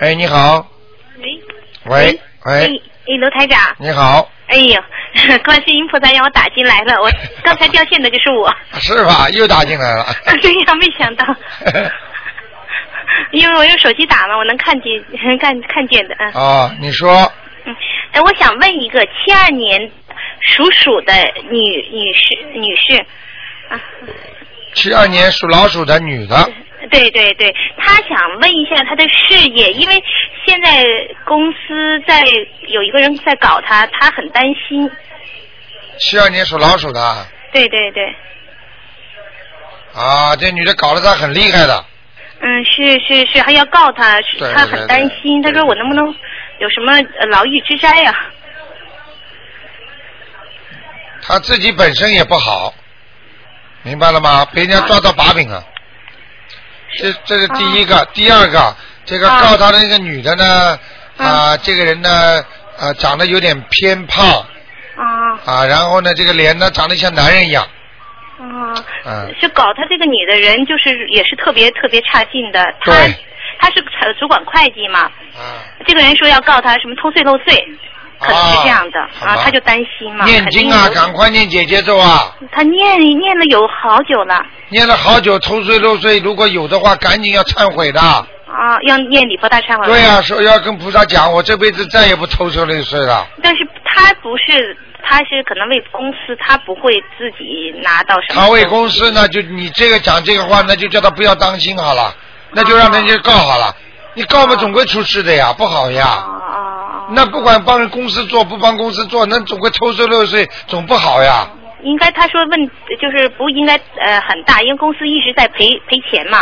[0.00, 0.66] 哎，你好，
[1.18, 1.40] 喂
[1.86, 4.82] 喂，哎喂，哎，罗台长，你好，哎呦，
[5.44, 7.10] 观世音菩萨让我打进来了，我
[7.42, 9.28] 刚才掉线的就是我，是吧？
[9.30, 10.04] 又打进来了。
[10.42, 11.24] 对 呀，没想到，
[13.32, 14.92] 因为我用手机打嘛，我能看见
[15.40, 17.32] 看看见的，啊哦，你说。
[17.64, 17.74] 嗯，
[18.12, 19.90] 哎，我想问一个七二年
[20.40, 21.12] 属鼠的
[21.48, 21.58] 女
[21.92, 22.96] 女士女士，
[23.68, 23.80] 啊，
[24.74, 26.36] 七二年属老鼠的女的，
[26.90, 30.02] 对对对，他想问一下他的事业，因为
[30.44, 30.84] 现在
[31.24, 32.22] 公司在
[32.68, 34.90] 有一个人在搞他，他很担心。
[35.98, 38.14] 七二年属老鼠的对对对，
[39.94, 41.84] 啊，这女的搞得他很厉害的，
[42.40, 45.40] 嗯，是是是，还要告她，是对对她很担心。
[45.42, 46.06] 他说我能不能
[46.58, 48.14] 有什么呃牢狱之灾呀、
[51.22, 52.74] 他自己本身也不好，
[53.82, 54.44] 明白了吗？
[54.46, 55.64] 被人家抓到把柄了。
[56.98, 60.78] 这这是第一个，第二个，这个告他的那个女的呢，
[61.16, 62.44] 啊，这个人呢，
[62.78, 64.24] 啊，长得有点偏胖，
[64.96, 65.38] 啊。
[65.44, 67.64] 啊，然后呢，这个脸呢长得像男人一样，
[68.38, 68.74] 啊，
[69.04, 72.62] 嗯，就搞他这个女的人，就是也是特别特别差劲的。
[72.80, 73.14] 她对，
[73.58, 75.00] 她是呃主管会计嘛，
[75.34, 77.54] 啊，这个人说要告他什么偷税漏税，
[78.22, 80.24] 可能是这样的啊，他就担心嘛。
[80.24, 88.00] 念经啊，赶快念姐姐咒啊，他念念了有好久了念了好久，偷税漏税，如果有的话，赶紧要忏悔的。
[88.00, 89.86] 啊，要念礼佛大忏悔。
[89.86, 93.26] 对呀、说要跟菩萨讲，我这辈子再也不偷税漏税了。
[93.42, 98.42] 但是他不是，他是可能为公司，他不会自己拿到什么。
[98.42, 102.14] 他为公司呢，就你这个讲这个话，那就叫他不要当心好了，
[102.52, 103.74] 那就让人家告好了。
[104.12, 106.22] 你告嘛，总归出事的呀，不好呀。
[107.14, 111.48] 那不管帮公司做不帮公司做，那总归偷税漏税，总不好呀。
[111.82, 116.38] 应该他说问就是不应该呃很大，因为公司一直在赔赔钱嘛。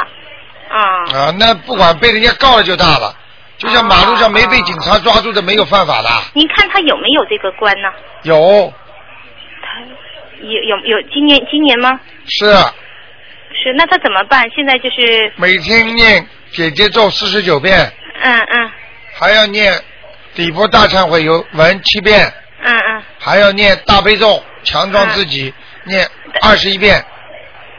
[0.68, 3.14] 啊、啊，那不管被人家告了就大了，
[3.58, 7.88] 就像马路上没被警察抓住的没有犯法的，您看他有没有这个官呢？
[8.22, 8.72] 有
[9.62, 9.80] 他
[10.42, 11.98] 有有有今年今年吗？
[12.26, 12.46] 是
[13.52, 14.48] 是，那他怎么办？
[14.54, 17.92] 现在就是每天念姐姐咒四十九遍，
[18.22, 18.70] 嗯嗯
[19.18, 19.72] 还要念
[20.35, 25.53] 礼佛大忏悔有文七遍，嗯嗯还要念大悲咒强壮自己，
[25.85, 26.07] 念
[26.43, 27.05] 二十一遍。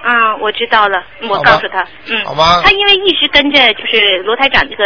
[0.04, 4.84] 嗯，我知道了，我告诉他，嗯，好吗他因为一直跟着就是罗台长这个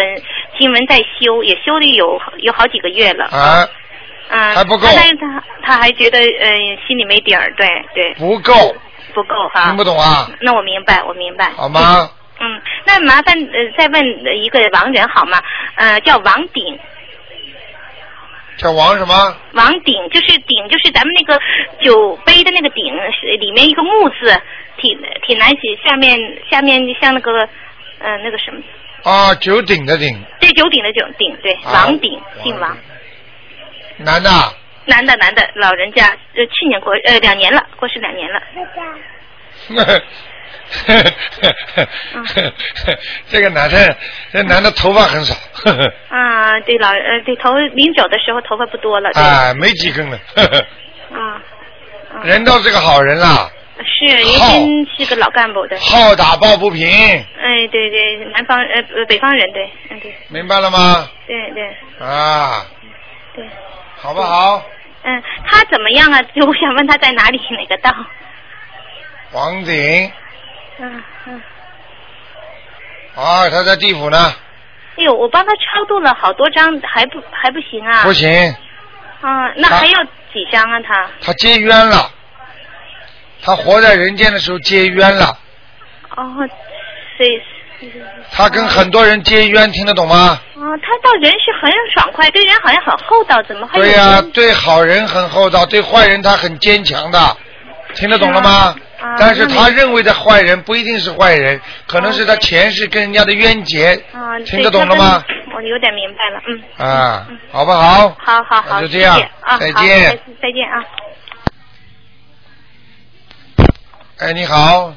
[0.59, 3.25] 经文在修，也修了有有好几个月了。
[3.25, 3.65] 啊，
[4.29, 6.49] 嗯，还不够但是他他还觉得呃
[6.85, 8.53] 心里没底儿，对对，不够，
[9.13, 9.67] 不够哈。
[9.67, 10.29] 听不懂啊？
[10.41, 11.49] 那我明白，我明白。
[11.55, 12.09] 好吗？
[12.37, 14.03] 嗯，那麻烦呃再问
[14.37, 15.41] 一个王人好吗？
[15.75, 16.77] 呃，叫王鼎，
[18.57, 19.37] 叫王什么？
[19.53, 21.39] 王鼎就是鼎，就是咱们那个
[21.83, 24.41] 酒杯的那个鼎，是里面一个木字，
[24.77, 24.97] 挺
[25.27, 26.17] 挺难写，下面
[26.49, 27.31] 下面像那个
[27.99, 28.61] 呃那个什么，
[29.03, 32.77] 啊，九鼎的鼎，对，九鼎的九鼎，对，啊王鼎，姓王，
[33.97, 34.53] 男的啊。
[34.87, 38.39] 男的男的，老人家，呃，去年过呃两年了，过世两年了。
[43.29, 43.97] 这个男的，
[44.31, 45.35] 这男的头发很少，
[46.09, 50.17] 啊，对老呃对头临走的时候头发不多了，对，哎，没几根了。
[51.11, 51.41] 啊，
[52.23, 53.49] 人倒是个好人啦，
[53.83, 60.15] 是原先是个老干部的，好打抱不平，哎，对对，南方呃呃北方人，对，嗯对。
[60.29, 61.07] 明白了吗？
[61.27, 61.67] 对对。
[62.05, 62.65] 啊，
[63.35, 63.45] 对，
[63.97, 64.63] 好不好？
[65.03, 66.21] 嗯，他怎么样啊？
[66.35, 67.93] 就我想问他在哪里哪个道？
[69.31, 70.11] 王鼎，
[70.77, 71.41] 嗯嗯，
[73.15, 74.33] 啊，他在地府呢，
[74.97, 78.03] 哎呦，我帮他超度了好多张，还不还不行啊？
[78.03, 78.29] 不行，
[79.21, 80.03] 啊，那还要
[80.33, 80.79] 几张啊？
[80.81, 82.09] 他他结冤了，
[83.41, 85.37] 他活在人间的时候结冤了，
[86.15, 86.23] 哦，
[87.17, 87.41] 谁？
[88.31, 90.39] 他跟很多人结冤，听得懂吗？
[90.55, 97.37] 他到人是很爽快，对人好像很厚道，怎么还对呀、人对好人很厚道，对坏人他很坚强的，
[97.93, 98.75] 听得懂了吗？
[99.05, 105.23] 啊但是他认为的坏人不一定是坏人，可能是他前世跟人家的冤结，啊，听得懂了吗？
[105.55, 106.87] 我有点明白了，嗯。
[106.87, 108.09] 啊，好不好？
[108.19, 109.17] 好好好，就这样
[109.59, 110.83] 再见再再见啊。
[114.19, 114.93] 哎，你好，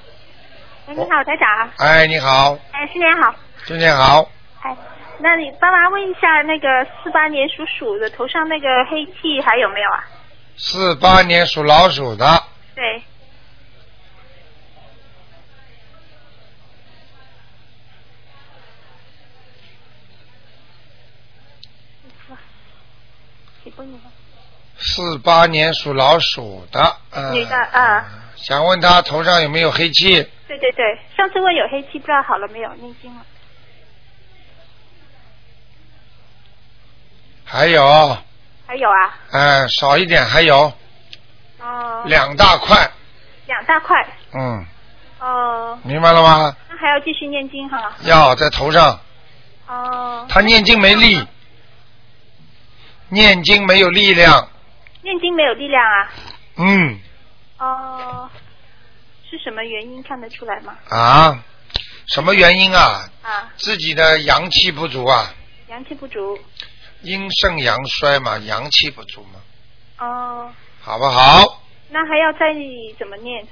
[0.89, 1.71] 哎，你好，台长。
[1.79, 3.35] 哎，你好，哎，新年好。
[3.67, 4.31] 新年好，
[4.63, 4.75] 哎，
[5.21, 6.69] 那你帮忙问一下，那个
[7.03, 10.05] 四八年属鼠的头上那个黑气还有没有啊？
[10.57, 12.43] 四八年属老鼠的，
[12.75, 13.03] 对，
[24.79, 28.05] 四八年属老鼠的，嗯、女的啊，
[28.37, 30.23] 想问他头上有没有黑气？
[30.47, 32.73] 对对对，上次问有黑气，不知道好了没有？
[32.75, 33.23] 念经了。
[37.45, 38.19] 还有，
[38.67, 40.73] 还有啊，嗯、少一点，还有。
[41.61, 42.89] 哦，两大块，
[43.47, 44.65] 两大块，嗯，
[45.19, 46.57] 哦，明白了吗？
[46.69, 47.93] 那还要继续念经哈。
[48.03, 49.01] 要在头上，
[49.67, 51.27] 哦，他念经没力，
[53.11, 54.49] 念经没有力量，
[55.03, 56.11] 念经没有力量啊？
[56.57, 57.01] 嗯
[57.59, 58.29] 哦，
[59.31, 60.77] 是什么原因看得出来吗？
[60.91, 61.43] 啊，
[62.09, 63.09] 什么原因啊？
[63.23, 65.35] 啊，自己的阳气不足啊，
[65.69, 66.39] 阳气不足。
[67.03, 69.41] 阴盛阳衰嘛，阳气不足嘛，
[70.05, 71.63] 哦，好不好？
[71.91, 72.53] 那还要再
[72.99, 73.47] 怎么念？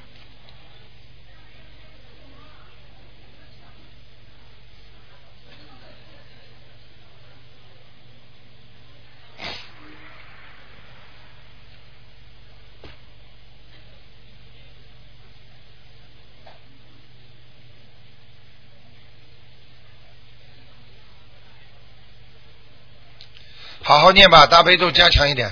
[23.86, 25.48] 好好念吧，大悲咒加强一点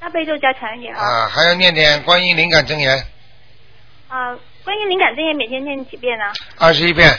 [0.00, 1.02] 大悲咒加强一点啊。
[1.02, 2.96] 啊，还要念点观音灵感真言，
[4.08, 6.24] 啊，观音灵感真言每天念几遍呢？
[6.56, 7.14] 二十一遍，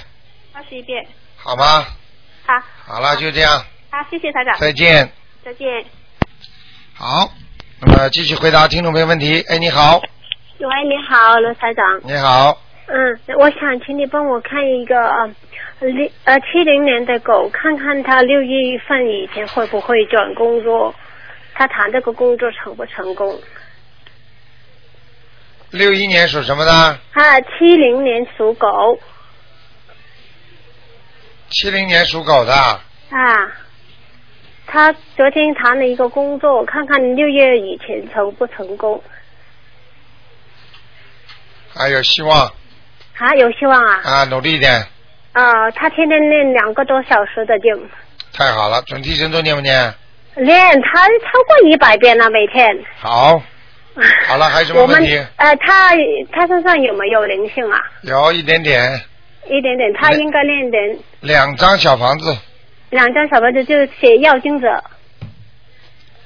[0.54, 1.06] 二十一遍。
[1.38, 1.86] 好吗？
[2.48, 4.58] 好，好了，就这样，好，谢谢台长。
[4.58, 5.12] 再见。
[5.46, 5.86] 再见。
[6.96, 7.32] 好，
[7.82, 9.46] 那么继续回答听众朋友问题。
[9.50, 10.08] 哎，你好，喂，
[10.58, 11.86] 你好，罗台长。
[12.06, 12.60] 你好，
[12.92, 15.28] 嗯，我想请你帮我看一个啊
[15.80, 20.96] 六呃七零年的狗，看看它六月份以前会不会转工作，
[21.54, 23.40] 他谈这个工作成不成功？
[25.70, 26.72] 六一年属什么的？
[26.72, 28.68] 啊，七零年属狗
[31.52, 32.82] 七零年属狗的，啊，
[34.66, 39.04] 他昨天谈了一个工作，看看六月以前成不成功，
[41.76, 42.52] 还有希望
[43.20, 44.02] 还有希望啊。
[44.04, 44.72] 啊，努力一点，
[45.34, 47.90] 啊，他天天练两个多小时的经，
[48.34, 48.82] 太好了。
[48.84, 49.94] 准提神咒念不念？
[50.36, 52.66] 练他超过一百遍了每天。
[52.98, 53.42] 好，
[54.26, 55.18] 好了，还有什么我们问题？
[55.36, 55.92] 呃，他
[56.32, 57.82] 他身上有没有灵性啊？
[58.04, 58.82] 有一点点，
[59.50, 62.38] 一点点，他应该练点两张小房子。
[62.92, 64.82] 两张小房子，就写要经者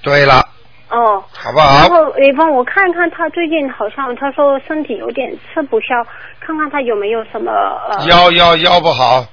[0.03, 0.47] 对了，
[0.93, 1.23] 哦。
[1.33, 1.79] 好不好？
[1.79, 5.87] 然后你帮我看看，他最近好像他说身体有点吃不消，
[6.39, 7.51] 看看他有没有什么
[7.89, 8.05] 呃。
[8.07, 9.25] 腰腰腰不好，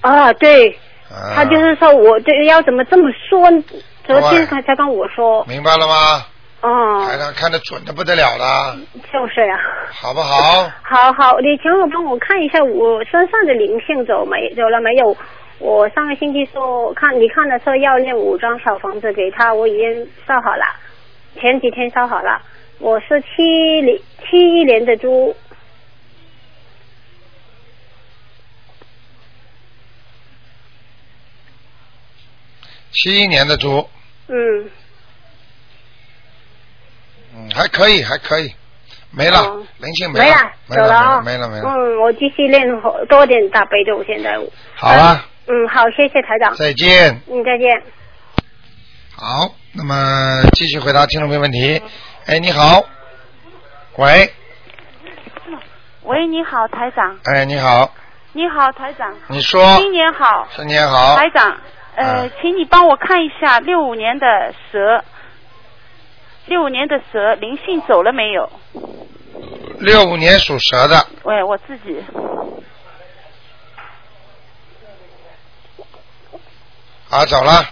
[0.00, 0.70] 啊，对，
[1.10, 3.62] 啊他就是说我这个腰怎么这么酸？
[4.04, 5.44] 昨天他才跟我说。
[5.46, 5.94] 明白了吗？
[6.62, 7.06] 哦。
[7.06, 8.76] 台上看得准的不得了了，
[9.12, 9.58] 就是呀、
[9.92, 10.68] 好不好？
[10.82, 15.16] 好好，你请我帮我看一下我身上的灵性走没走了没有？
[15.58, 20.64] 我上个星期说看你看的时候要练五张小房子给他，我已经造好了，
[21.40, 22.42] 前几天烧好了。
[22.78, 23.96] 我是七零
[24.28, 25.36] 七一年的猪，
[32.90, 33.88] 七一年的猪，
[34.26, 34.70] 嗯，
[37.36, 38.52] 嗯，还可以，还可以，
[39.12, 41.68] 没了，哦灵性没了，了，走了啊，没了，没了，没了。
[41.68, 42.66] 嗯，我继续练
[43.08, 44.36] 多点大悲咒，现在。
[44.74, 46.56] 好啊，嗯，好，谢谢台长。
[46.56, 47.20] 再见。
[47.28, 47.82] 嗯，再见。
[49.14, 51.80] 好，那么继续回答听众朋友问题。
[52.26, 52.82] 哎，你好，
[53.96, 54.32] 喂，
[56.02, 57.18] 喂，你好，台长。
[57.24, 57.92] 哎，你好，
[58.32, 59.14] 你好，台长。
[59.28, 60.48] 你说新年好。
[60.56, 61.56] 新年好台长，
[61.94, 65.04] 呃，请你帮我看一下六五年的蛇，
[66.46, 68.50] 六五年的蛇灵性走了没有？
[69.78, 72.02] 六五年属蛇的，喂，我自己。
[77.10, 77.62] 啊，走了，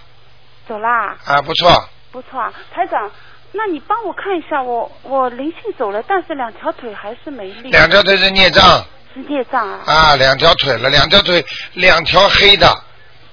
[0.70, 1.16] 走啦。
[1.24, 3.10] 啊，不错，不错啊，台长，
[3.50, 7.72] 那你帮我看一下，我我灵性走了，但是两条腿还是没力。
[7.72, 8.64] 两条腿是孽障
[9.12, 9.80] 是孽障啊。
[9.84, 11.44] 啊，两条腿了，两条腿，
[11.74, 12.68] 两条黑的，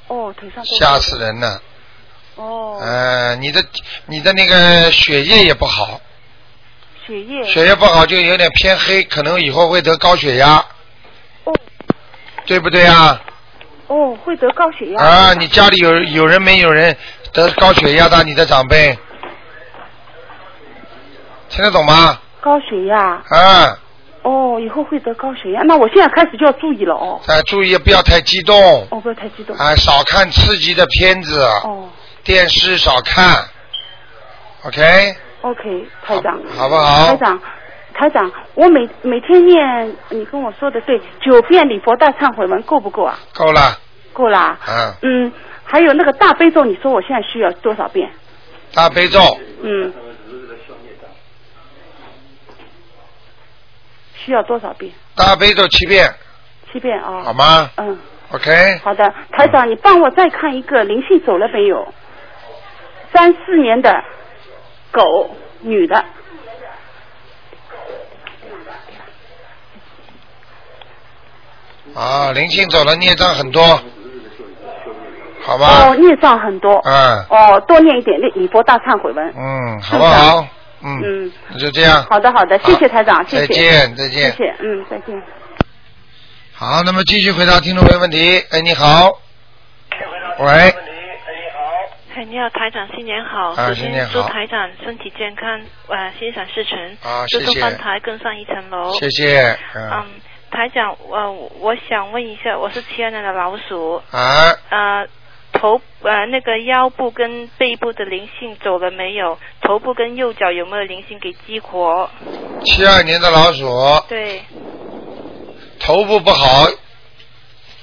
[0.08, 1.62] 哦，腿上都吓死人了。
[2.38, 3.64] 哦，呃，你的
[4.08, 6.02] 你的那个血液也不好，
[7.06, 7.44] 血液。
[7.44, 10.56] 血液不好就有点偏黑，可能以后会得高血压。
[11.44, 11.54] 哦。
[12.48, 13.22] 对不对啊？
[13.88, 15.02] 哦，会得高血压。
[15.02, 16.98] 啊，你家里有有人没有人
[17.34, 18.24] 得高血压的？
[18.24, 18.98] 你的长辈，
[21.50, 22.20] 听得懂吗？
[22.42, 23.22] 高血压。
[23.30, 23.78] 啊，
[24.24, 27.20] 哦，以后会得高血压，那我现在开始就要注意了哦。
[27.28, 28.88] 哎，注意不要太激动。
[28.90, 29.56] 哦，不要太激动。
[29.58, 31.42] 哎，少看刺激的片子。
[31.64, 31.90] 哦。
[32.24, 33.46] 电视少看。
[34.66, 35.16] OK。
[35.42, 36.40] OK，台长。
[36.58, 37.40] 好不好台长，
[37.94, 43.18] 台长，我每每天念，你跟我说的对，九遍礼佛大忏悔文够不够啊？
[43.34, 43.78] 够了。
[44.12, 44.58] 够啦。
[44.66, 44.94] 嗯。
[45.04, 45.32] 嗯，
[45.70, 48.10] 还有那个大悲咒，你说我现在需要多少遍？
[48.74, 49.20] 大悲咒
[49.62, 49.94] 嗯。
[54.16, 54.94] 需要多少遍？
[55.16, 56.10] 大悲咒七遍，
[56.72, 57.24] 七遍啊。
[57.24, 57.70] 好吗？
[57.76, 58.00] 嗯。
[58.32, 58.78] OK。
[58.84, 61.94] 好的，台长，你帮我再看一个灵性走了没有？
[63.14, 64.04] 三四年的
[64.92, 66.06] 狗，女的。
[71.94, 73.82] 啊，灵性走了，孽障很多，
[75.48, 75.88] 好吧？
[75.88, 76.74] 哦，孽障很多。
[76.84, 79.34] 嗯哦，多念一点那礼佛大忏悔文。
[79.36, 80.46] 嗯，好不好？
[80.84, 82.04] 嗯，嗯，那就这样。
[82.10, 83.48] 好的好的，谢谢台长，谢谢。
[83.48, 85.24] 再见再见谢谢，嗯，再见。
[86.54, 88.44] 好，那么继续回答听众朋友问题。
[88.52, 89.20] 哎，你好。
[90.40, 90.46] 喂，
[92.16, 93.52] 哎，你好，台长，新年好！
[93.52, 98.94] 啊首先祝新年好台长身体健康，呃，心想事成，啊谢谢祝东方台更上一层楼。
[99.00, 99.58] 谢谢。
[99.74, 100.06] 嗯嗯，
[100.52, 105.08] 台长，呃，我想问一下，我是七二年的老鼠，啊，呃，
[105.60, 109.38] 头呃那个腰部跟背部的灵性走了没有？
[109.62, 112.10] 头部跟右脚有没有灵性给激活？
[112.66, 113.68] 七二年的老鼠，
[114.08, 114.42] 对，
[115.80, 116.68] 头部不好，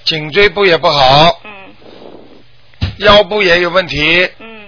[0.04, 1.50] 颈椎部也不好，嗯，
[2.98, 4.66] 腰部也有问题，嗯，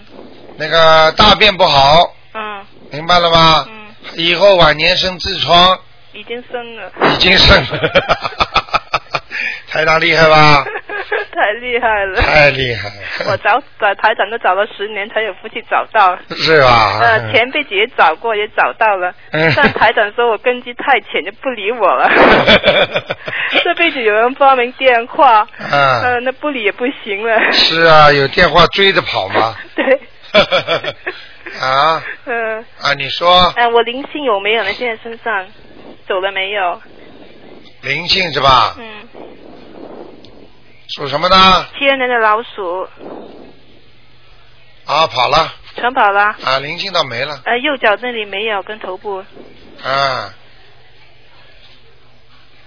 [0.57, 3.67] 那个大便不好，嗯，明白了吗？
[3.69, 3.87] 嗯，
[4.17, 5.79] 以后晚年生痔疮，
[6.13, 7.91] 已经生了，已经生了，
[9.71, 10.65] 台长厉害吧？
[11.33, 12.95] 太厉害了，太厉害了，
[13.31, 16.19] 我找找台长都找了十年才有福气找到。
[16.31, 16.99] 是吧？
[17.03, 22.11] 呃，前辈子也找过，也找到了，嗯但台长说我根基太浅，就不理我了。
[23.63, 27.53] 这辈子有人发明电话，嗯呃，那不理也不行了。
[27.53, 29.55] 是啊，有电话追着跑吗？
[29.75, 29.85] 对，
[31.61, 34.73] 啊嗯、啊，你说呃，我灵性有没有呢？
[34.73, 35.47] 现在身上
[36.09, 36.81] 走了没有？
[37.83, 38.75] 灵性是吧？
[38.79, 39.09] 嗯，
[40.89, 41.37] 属什么呢？
[41.79, 42.89] 七二年的老鼠，
[44.87, 46.37] 啊，跑了全跑了。
[46.45, 49.25] 啊，灵性倒没了呃，右脚那里没有，跟头部
[49.83, 50.33] 啊，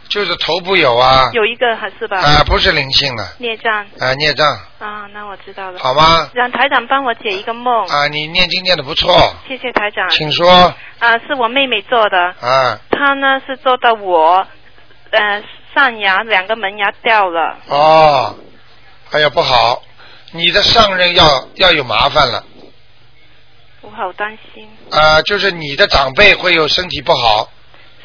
[0.09, 2.19] 就是头部有啊，有一个还是吧？
[2.19, 4.47] 啊，不是灵性的，孽障啊，孽障
[4.79, 5.79] 啊，那我知道了。
[5.79, 6.29] 好吗？
[6.33, 7.85] 让台长帮我解一个梦。
[7.87, 10.09] 啊，你念经念的不错，谢谢台长。
[10.09, 12.17] 请说啊，是我妹妹做的。
[12.41, 14.45] 啊，她呢是做到我，
[15.11, 15.41] 呃，
[15.73, 17.57] 上牙两个门牙掉了。
[17.67, 18.35] 哦，
[19.11, 19.81] 哎呀不好，
[20.31, 22.43] 你的上任要要有麻烦了，
[23.81, 27.49] 我好担心，啊，就是你的长辈会有身体不好，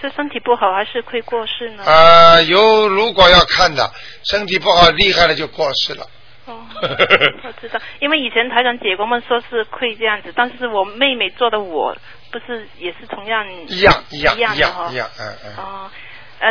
[0.01, 1.85] 是身体不好还是会过世呢？
[1.87, 3.91] 呃，有如果要看的，
[4.25, 6.07] 身体不好厉害了就过世了。
[6.47, 11.97] 哦， 我知道，因为以前台长解过梦说是会这样子，但是我妹妹做的我
[12.31, 15.57] 不是也是同样一样一样一样一样一样，嗯嗯。
[15.57, 15.91] 哦，呃，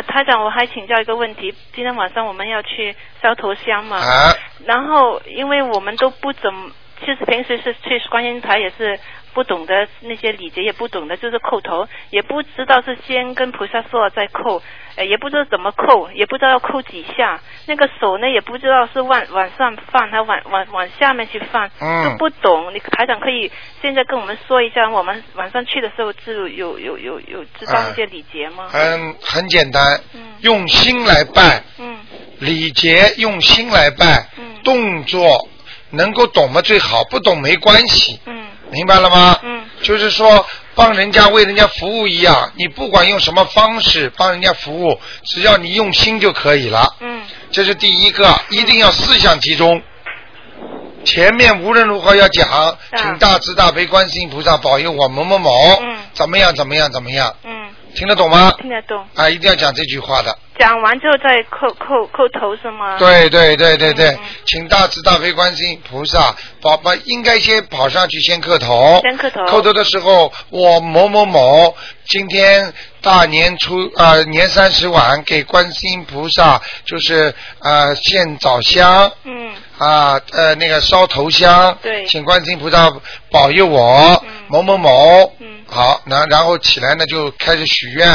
[0.06, 3.96] 台长，我还请教一个问题，今天晚上我们要去烧头香嘛？
[3.98, 4.32] 啊。
[4.66, 6.70] 然后，因为我们都不怎么，
[7.00, 8.98] 其实平时是去观音台也是
[9.34, 14.62] 不懂得那些礼节，也不懂得就是叩头，也不知道是先跟菩萨说了再叩，
[14.96, 22.04] 呃，也不知道怎么叩，也不知道要叩几下，那个手呢也不知道是往往上放还往往往下面去放，嗯。
[22.04, 22.72] 都不懂。
[22.72, 23.50] 你台长可以
[23.82, 28.68] 现在跟我们说一下，我们晚上去的时候就有有有有知道那些礼节吗？
[28.68, 30.00] 很很简单，
[30.40, 31.98] 用心来拜，嗯。
[32.40, 34.26] 礼节用心来拜，
[34.62, 35.48] 动作
[35.90, 39.38] 能够懂吗最好，不懂没关系，嗯明白了吗？
[39.42, 46.96] 嗯，就是说帮人家为人家服务一样，你不管用什么方式帮人家服务，只要你用心就可以了。
[47.00, 49.80] 嗯，这是第一个，一定要思想集中。
[51.04, 58.52] 前面无论如何要讲，请大慈大悲观世音菩萨保佑我某某某，嗯怎么样怎么样怎么样，嗯，听得懂吗？
[58.58, 59.04] 听得懂。
[59.14, 60.36] 啊，一定要讲这句话的。
[60.58, 62.96] 讲完之后再叩叩叩头是吗？
[62.98, 63.94] 对对对对嗯。
[63.94, 69.00] 对，请大慈大悲观世音菩萨，宝宝应该先跑上去先磕头。
[69.02, 69.44] 先磕头。
[69.46, 71.76] 磕头的时候，我某某某
[72.06, 79.12] 今天大年初呃年三十晚给观世音菩萨就是呃献早香。
[79.24, 79.52] 嗯。
[79.76, 82.06] 啊呃那个烧头香，对。
[82.06, 82.92] 请观世音菩萨
[83.30, 85.64] 保佑我、某某某，嗯。
[85.66, 88.06] 好，那然后起来呢就开始许愿，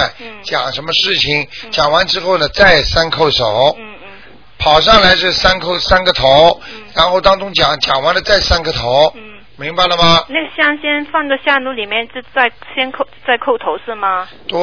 [0.43, 3.75] 讲什么事情，讲完之后呢再三叩首。
[3.77, 4.09] 嗯嗯，
[4.57, 6.61] 跑上来是三叩三个头，
[6.93, 10.23] 然后当中讲讲完了再三个头，嗯明白了吗？
[10.29, 14.25] 那个香先放到香炉里面，就再先扣再扣头是吗？
[14.47, 14.57] 对。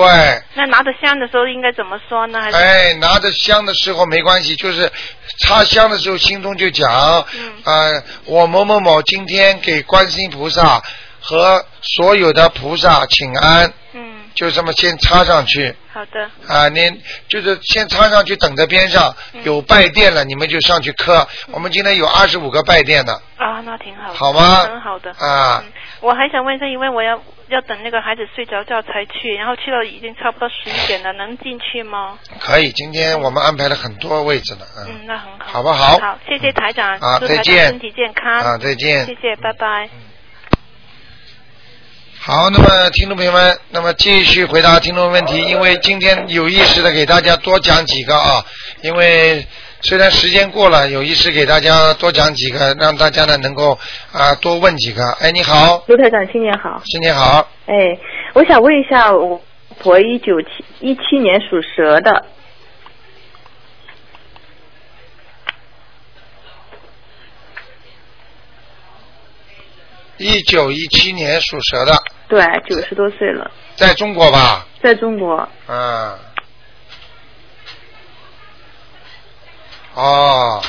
[0.54, 2.40] 那拿着香的时候应该怎么说呢？
[2.40, 4.90] 还是哎，拿着香的时候没关系，就是
[5.40, 6.90] 插香的时候心中就讲，
[7.34, 10.82] 嗯呃，我某某某今天给观世音菩萨
[11.20, 15.74] 和所有的菩萨请安，嗯，就这么先插上去。
[15.92, 21.26] 好的，啊，您就是先插上去，等在边上，嗯有拜垫了，你们就上去磕。
[21.50, 25.10] 我们今天有二十五个拜垫的，啊，那挺好的，好吗很好的。
[25.12, 25.64] 啊，
[26.02, 27.18] 我还想问一下，因为我要
[27.48, 32.18] 要等那个孩子睡着觉才去，然后去了已经差不多十一点了，能进去吗？
[32.38, 32.70] 可以。
[32.72, 35.46] 今天我们安排了很多位置呢，嗯，嗯，那很好。
[35.46, 35.98] 好不好？
[35.98, 38.38] 好，谢谢台长，啊再见身体健康。
[38.38, 39.88] 啊再见谢谢，拜拜。
[42.26, 48.44] 好，那么听众朋友们，那么继续回答听众问题，因为今天有意识的给大家多讲几个啊，
[48.82, 49.46] 因为
[49.80, 53.78] 虽然时间过了，有意识给大家多讲几个，让大家呢能够
[54.10, 55.08] 啊多问几个。
[55.20, 56.82] 哎，你好，卢台长，新年好。
[56.84, 57.96] 新年好，哎，
[58.34, 59.40] 我想问一下，我
[59.78, 60.48] 婆一九七
[60.80, 62.26] 一七年属蛇的，
[70.16, 71.96] 一九一七年属蛇的，
[72.28, 74.66] 对，九十多岁了，在中国吧？
[74.82, 75.48] 在中国。
[75.68, 76.18] 嗯。
[79.94, 80.62] 哦，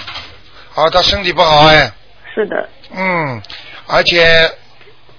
[0.76, 1.92] 哦，他身体不好哎。
[2.34, 2.70] 是的。
[2.96, 3.42] 嗯，
[3.88, 4.50] 而且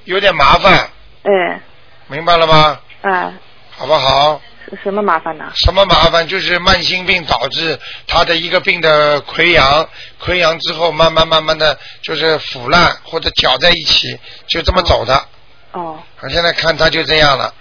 [0.05, 0.89] 有点麻烦，
[1.25, 1.61] 哎，
[2.07, 2.81] 明白了吗？
[3.03, 3.33] 啊，
[3.77, 4.41] 好不好？
[4.71, 5.51] 是什么麻烦呢？
[5.57, 6.27] 什么麻烦？
[6.27, 9.89] 就是慢性病导致他的一个病的溃疡，
[10.23, 15.27] 溃疡之后慢慢慢慢的就是腐烂或者搅在一起，就这么走的。
[15.73, 17.53] 哦，我现在看他就这样了，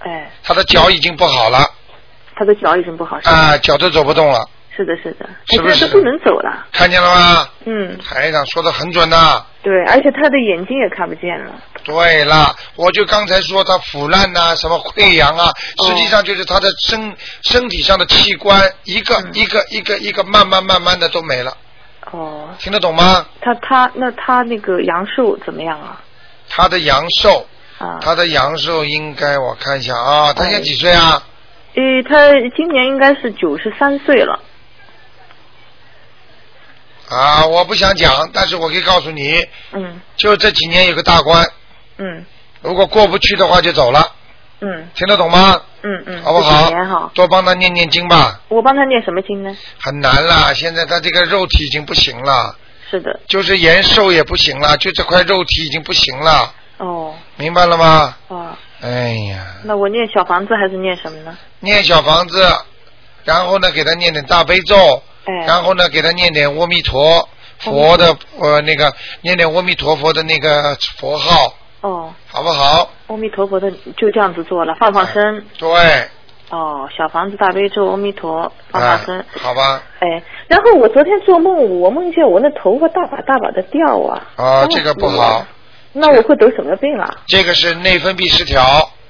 [0.00, 1.68] 哎，他的脚已经不好了，
[2.36, 5.74] 他的脚已经不好，啊，脚都走不动了，是的，是的，是不是？
[5.74, 6.66] 他现在都不能走了。
[6.72, 7.48] 看见了吗？
[7.64, 11.52] 嗯，台长说的很准呐、对，而且他的眼睛也看不见了。
[11.82, 15.86] 对了，我就刚才说他腐烂呐、什么溃疡啊，哦。
[15.86, 19.30] 实际上就是他的身身体上的器官一个、嗯。
[19.34, 21.56] 一个一个一个慢慢慢慢的都没了，
[22.12, 23.26] 哦，听得懂吗？
[23.40, 26.00] 他他那他那个阳寿怎么样啊？
[26.48, 27.46] 他的阳寿，
[27.78, 31.22] 啊，他的阳寿应该我看一下啊，他现在几岁啊？
[31.74, 32.16] 诶，他
[32.56, 34.40] 今年应该是九十三岁了。
[37.10, 41.46] 啊，我不想讲，但是我可以告诉你，嗯就这几年有个大关，
[41.98, 42.24] 嗯
[42.62, 44.10] 如果过不去的话就走了，
[44.60, 45.60] 嗯听得懂吗？
[45.82, 47.12] 嗯嗯，好不好？
[47.14, 49.56] 多帮他念念经吧，我帮他念什么经呢？
[49.78, 52.56] 很难了，现在他这个肉体已经不行了。
[52.90, 53.20] 是的。
[53.28, 58.16] 就是延寿也不行了，就这块肉体已经不行了，哦明白了吗？
[58.28, 61.36] 啊，哎呀，那我念小房子还是念什么呢？
[61.60, 62.46] 念小房子，
[63.24, 64.76] 然后呢给他念点大悲咒，
[65.24, 72.90] 哎然后呢给他念点阿弥陀佛的呃那个念点阿弥陀佛的那个佛号，哦，好不好？
[73.06, 75.44] 阿弥陀佛的就这样子做了，放放生。
[75.58, 75.68] 对，
[76.50, 79.18] 哦，小房子大悲咒，阿弥陀，放放生。
[79.18, 79.82] 哎好吧？
[80.00, 84.22] 哎，然后我昨天做梦，我梦见我那头发大把大把的掉啊。
[84.36, 85.46] 啊，这个不好，
[85.98, 87.08] 那我会得什么病啊？
[87.26, 88.62] 这个是内分泌失调，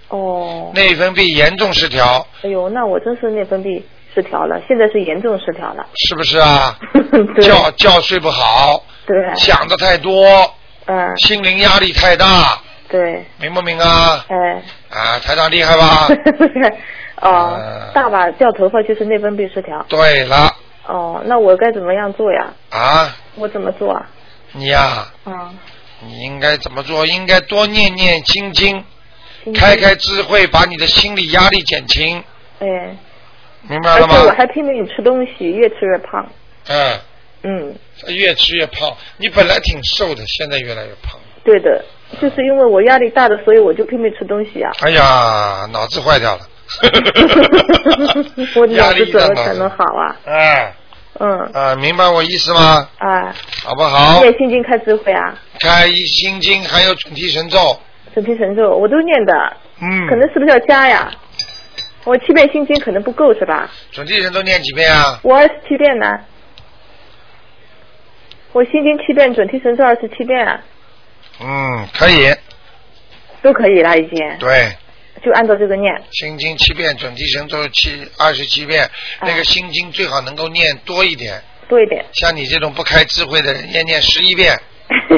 [0.08, 3.82] 哦，内分泌严重失调，哎呦，那我真是内分泌
[4.14, 5.86] 失调了，现在是严重失调了。
[5.94, 6.76] 是不是啊？
[7.34, 10.26] 对觉觉睡不好，对，想的太多，
[10.86, 12.58] 嗯，心灵压力太大，
[12.88, 14.24] 对，明不明啊？
[14.28, 16.08] 哎，啊，台长厉害吧？
[17.22, 17.58] 哦，
[17.94, 19.84] 大把掉头发就是内分泌失调。
[19.88, 20.54] 对了
[20.86, 22.46] 哦，那我该怎么样做呀？
[22.70, 24.06] 啊，我怎么做啊？
[24.52, 25.50] 你呀、嗯，
[26.00, 27.06] 你应该怎么做？
[27.06, 28.84] 应该多念念心经，
[29.44, 32.22] 经开开智慧，把你的心理压力减轻，
[32.60, 32.96] 哎，
[33.68, 34.30] 明白了而且我？
[34.32, 36.26] 还拼命吃东西，越吃越胖。
[36.68, 37.00] 嗯，
[37.42, 37.74] 嗯，
[38.08, 38.94] 越吃越胖。
[39.16, 41.18] 你本来挺瘦的，现在越来越胖。
[41.44, 41.84] 对的，
[42.20, 44.72] 就是因为我压力大的，所以我就拼命吃东西啊。
[44.80, 46.48] 哎呀，脑子坏掉了。
[48.56, 50.16] 我脑子怎么可能好啊？
[50.26, 50.72] 哎，嗯，
[51.52, 52.88] 啊，明白我意思吗？
[52.98, 54.20] 啊，好不好？
[54.22, 57.58] 念心经开智慧啊，开一心经，还有准提神咒。
[58.14, 61.10] 准提神咒我都念的，嗯可能是不是要加呀？
[62.04, 63.68] 我七遍心经可能不够是吧？
[63.92, 65.18] 准提神咒念几遍啊？
[65.22, 66.06] 我二十七遍呢。
[68.52, 70.60] 我心经七遍，准提神咒二十七遍啊，
[71.40, 72.34] 嗯，可以。
[73.42, 74.72] 都可以了已经，对，
[75.26, 75.92] 就按照这个念。
[76.12, 78.88] 心经七遍，准提神咒七二十七遍。
[79.22, 82.04] 那个心经最好能够念多一点，多一点。
[82.12, 84.56] 像你这种不开智慧的人，念念十一遍，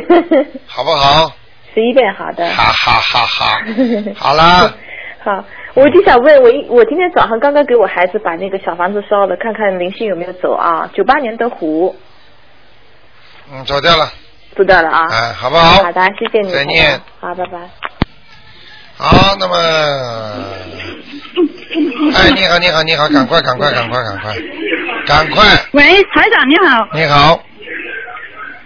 [0.67, 1.31] 好不好？
[1.75, 2.49] 十一遍，好的。
[2.49, 3.63] 哈哈哈哈！
[4.17, 4.75] 好啦，
[5.23, 5.45] 好，
[5.75, 10.91] 我就想问，我一我今天早上刚刚给我孩子把那个小房子烧了，看看灵性有没有走啊？
[10.95, 11.95] 九八年的虎
[13.53, 14.11] 嗯，走掉了，
[14.57, 15.05] 走掉了啊。
[15.11, 15.83] 哎，好不好？
[15.85, 16.51] 好的，谢谢你。
[16.51, 16.99] 再见。
[17.21, 17.98] 好，拜拜。
[19.01, 19.55] 好，那么，
[22.17, 24.35] 哎，你好，你好，你好，赶快，赶快，赶快，赶快，
[25.07, 26.89] 赶快，喂，台长你好。
[26.93, 27.41] 你好，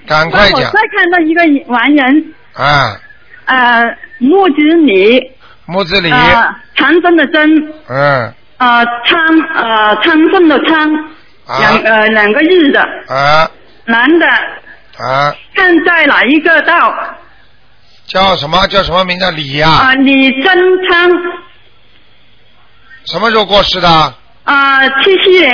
[0.06, 0.60] 赶快讲。
[0.72, 2.98] 再看到一个完人，啊，
[3.44, 4.54] 呃，木子
[4.86, 5.20] 李，
[5.66, 10.90] 木子李，呃，长征的征，嗯，呃，昌呃昌盛的昌，
[11.60, 13.50] 两呃两个日的，啊。
[13.84, 14.26] 男的，
[14.96, 16.94] 啊，看在哪一个道？
[18.12, 18.66] 叫什么？
[18.66, 19.30] 叫什么名字？
[19.30, 20.54] 李呀、啊，李增
[20.86, 21.10] 昌，
[23.06, 23.88] 什么时候过世的？
[24.44, 25.50] 啊，七七年，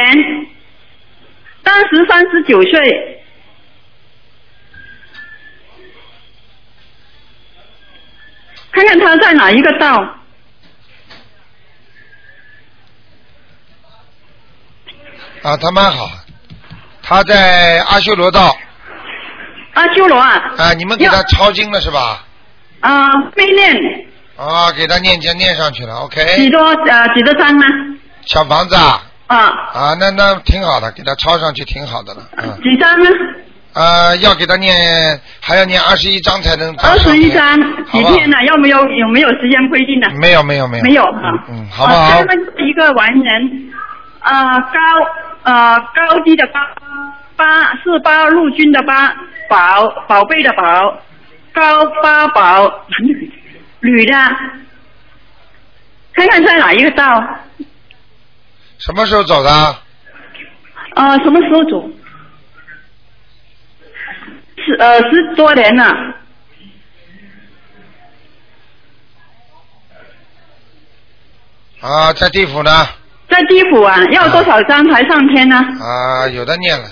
[1.62, 3.22] 当时三十九岁。
[8.72, 10.14] 看看他在哪一个道？
[15.42, 16.10] 啊，他蛮好，
[17.04, 18.56] 他在阿修罗道。
[19.74, 20.54] 阿修罗啊？
[20.58, 22.24] 啊，你们给他抄经了是吧？
[22.80, 23.74] 啊，没念，
[24.36, 26.24] 啊，给他念经念上去了，OK。
[26.36, 27.64] 几多呃几多张呢？
[28.24, 29.02] 小房子啊？
[29.26, 29.36] 啊。
[29.74, 32.58] 啊，那那挺好的，给他抄上去挺好的了，嗯。
[32.62, 33.10] 几张呢？
[33.74, 36.74] 呃，要给他念，还要念二十一章才能。
[36.78, 37.60] 二十一张，
[37.92, 38.36] 几天呢？
[38.46, 40.10] 有没有有没有时间规定的？
[40.18, 40.84] 没有没有没有。
[40.84, 41.44] 没有嗯啊。
[41.50, 42.20] 嗯，好不好？
[42.58, 43.72] 一个完人，
[44.20, 44.78] 啊高
[45.44, 46.60] 呃高低的高，
[47.36, 49.14] 八是八路军的八，
[49.48, 50.98] 宝宝贝的宝，
[51.58, 52.84] 高八宝，
[53.80, 54.14] 女的，
[56.12, 57.04] 看看在哪一个道？
[58.78, 59.50] 什么时候走的？
[60.94, 61.90] 啊，什么时候走？
[64.56, 65.84] 十呃十多年了。
[71.80, 72.70] 啊，在地府呢。
[73.28, 75.56] 在地府啊，要多少张才上天呢？
[75.56, 76.88] 啊，有的念了，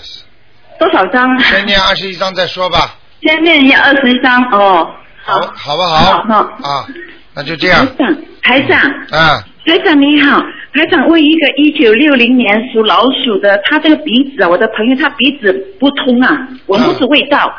[0.81, 1.37] 多少张？
[1.37, 4.91] 啊先念二十一张再说吧，先念一二十一张哦。
[5.25, 5.97] 好，好不好？
[5.97, 6.87] 好好啊，
[7.35, 7.87] 那就这样。
[8.43, 8.79] 台长，
[9.11, 10.41] 啊，台长你好，
[10.73, 17.53] 台长问一个一九六零年属老鼠的，他这个鼻子啊，我的朋友他鼻子不通啊，闻不出味道，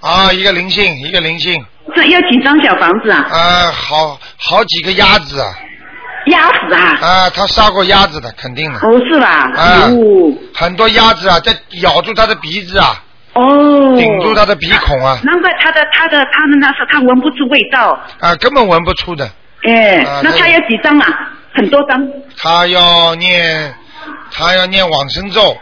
[0.00, 1.64] 啊，一个灵性，一个灵性。
[1.94, 3.24] 这要几张小房子啊？
[3.30, 5.54] 啊，好好几个鸭子啊。
[6.26, 6.98] 鸭子啊？
[7.00, 8.80] 啊，他杀过鸭子的，肯定的。
[8.80, 9.48] 哦，是吧？
[9.54, 13.00] 啊哦，很多鸭子啊，在咬住他的鼻子啊，
[13.36, 19.30] 哦，顶住他的鼻孔啊，难怪他的他的他们那时候他闻不出味道，啊，根本闻不出的。
[19.62, 21.32] 哎，啊那他要几张啊？
[21.54, 22.08] 很多张。
[22.38, 23.74] 他要念，
[24.30, 25.56] 他要念往生咒。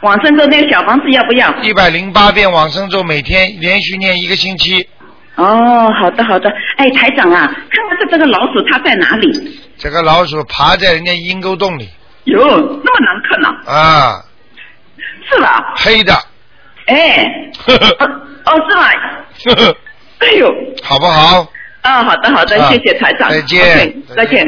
[0.00, 1.52] 往生咒那个小房子要不要？
[1.62, 4.88] 一百零八遍往生咒，每天连续念一个星期。
[5.36, 9.60] 哦，好的好的，哎，台长啊，看看这这个老鼠它在哪里？
[9.78, 11.88] 这个老鼠爬在人家阴沟洞里
[12.24, 14.24] 哟，那么难看呐、啊，
[15.30, 15.72] 是吧？
[15.76, 16.14] 黑的，
[16.86, 17.24] 哎，
[18.44, 19.72] 哦，是吗？
[20.18, 20.48] 哎呦，
[20.82, 21.46] 好不好？
[21.82, 24.46] 啊，好的好的，啊谢谢台长，再见再见。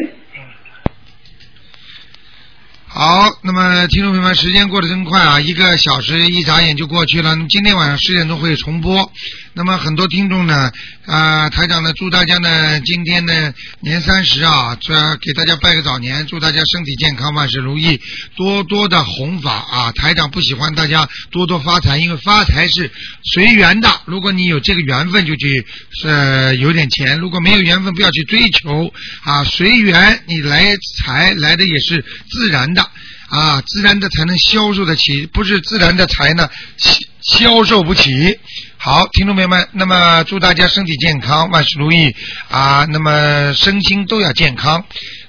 [2.87, 7.30] 好，那么听众朋友们，时间过得真快啊，一个小时一眨眼就过去了。
[7.35, 9.11] 那么今天晚上十点钟会重播。
[9.57, 10.73] 那么很多听众呢，
[11.07, 18.01] 啊、台长呢，祝大家呢，今天呢年三十啊，这给大家拜个早年，祝大家身体健康，万事如意，
[18.37, 19.93] 多多的弘法啊。
[19.93, 22.91] 台长不喜欢大家多多发财，因为发财是
[23.33, 23.89] 随缘的。
[24.07, 25.65] 如果你有这个缘分，就去
[26.03, 28.93] 呃有点钱；如果没有缘分，不要去追求
[29.23, 32.85] 啊，随缘，你来财来的也是自然的。
[33.31, 37.01] 啊，自然的才能销售得起，不是自然的财呢，销
[37.41, 38.39] 销售不起。
[38.87, 42.14] 好，听众朋友们，那么祝大家身体健康，万事如意
[42.51, 42.85] 啊！
[42.91, 44.85] 那么身心都要健康。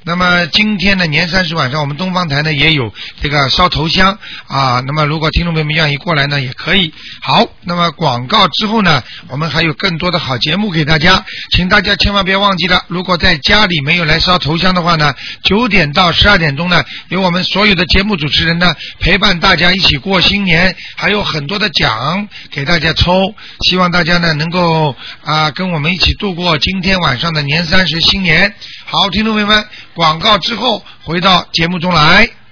[0.07, 2.93] 那么今天呢，年三十晚上，我们东方台呢也有
[3.23, 4.79] 这个烧头香啊。
[4.85, 6.93] 那么如果听众朋友们愿意过来呢，也可以。
[7.23, 12.83] 好，那么广告之后呢，我们还有更多的好节目给大家，请大家千万别忘记了。
[12.87, 23.33] 如果在家里没有来烧头香的话呢，九点到十二点钟呢，有我们所有的节目主持人呢陪伴大家一起过新年，还有很多的奖给大家抽，
[23.67, 28.53] 希望大家呢能够啊跟我们一起度过今天晚上的年三十新年。
[28.87, 32.29] 好，听众朋友们，广告之后回到节目中来。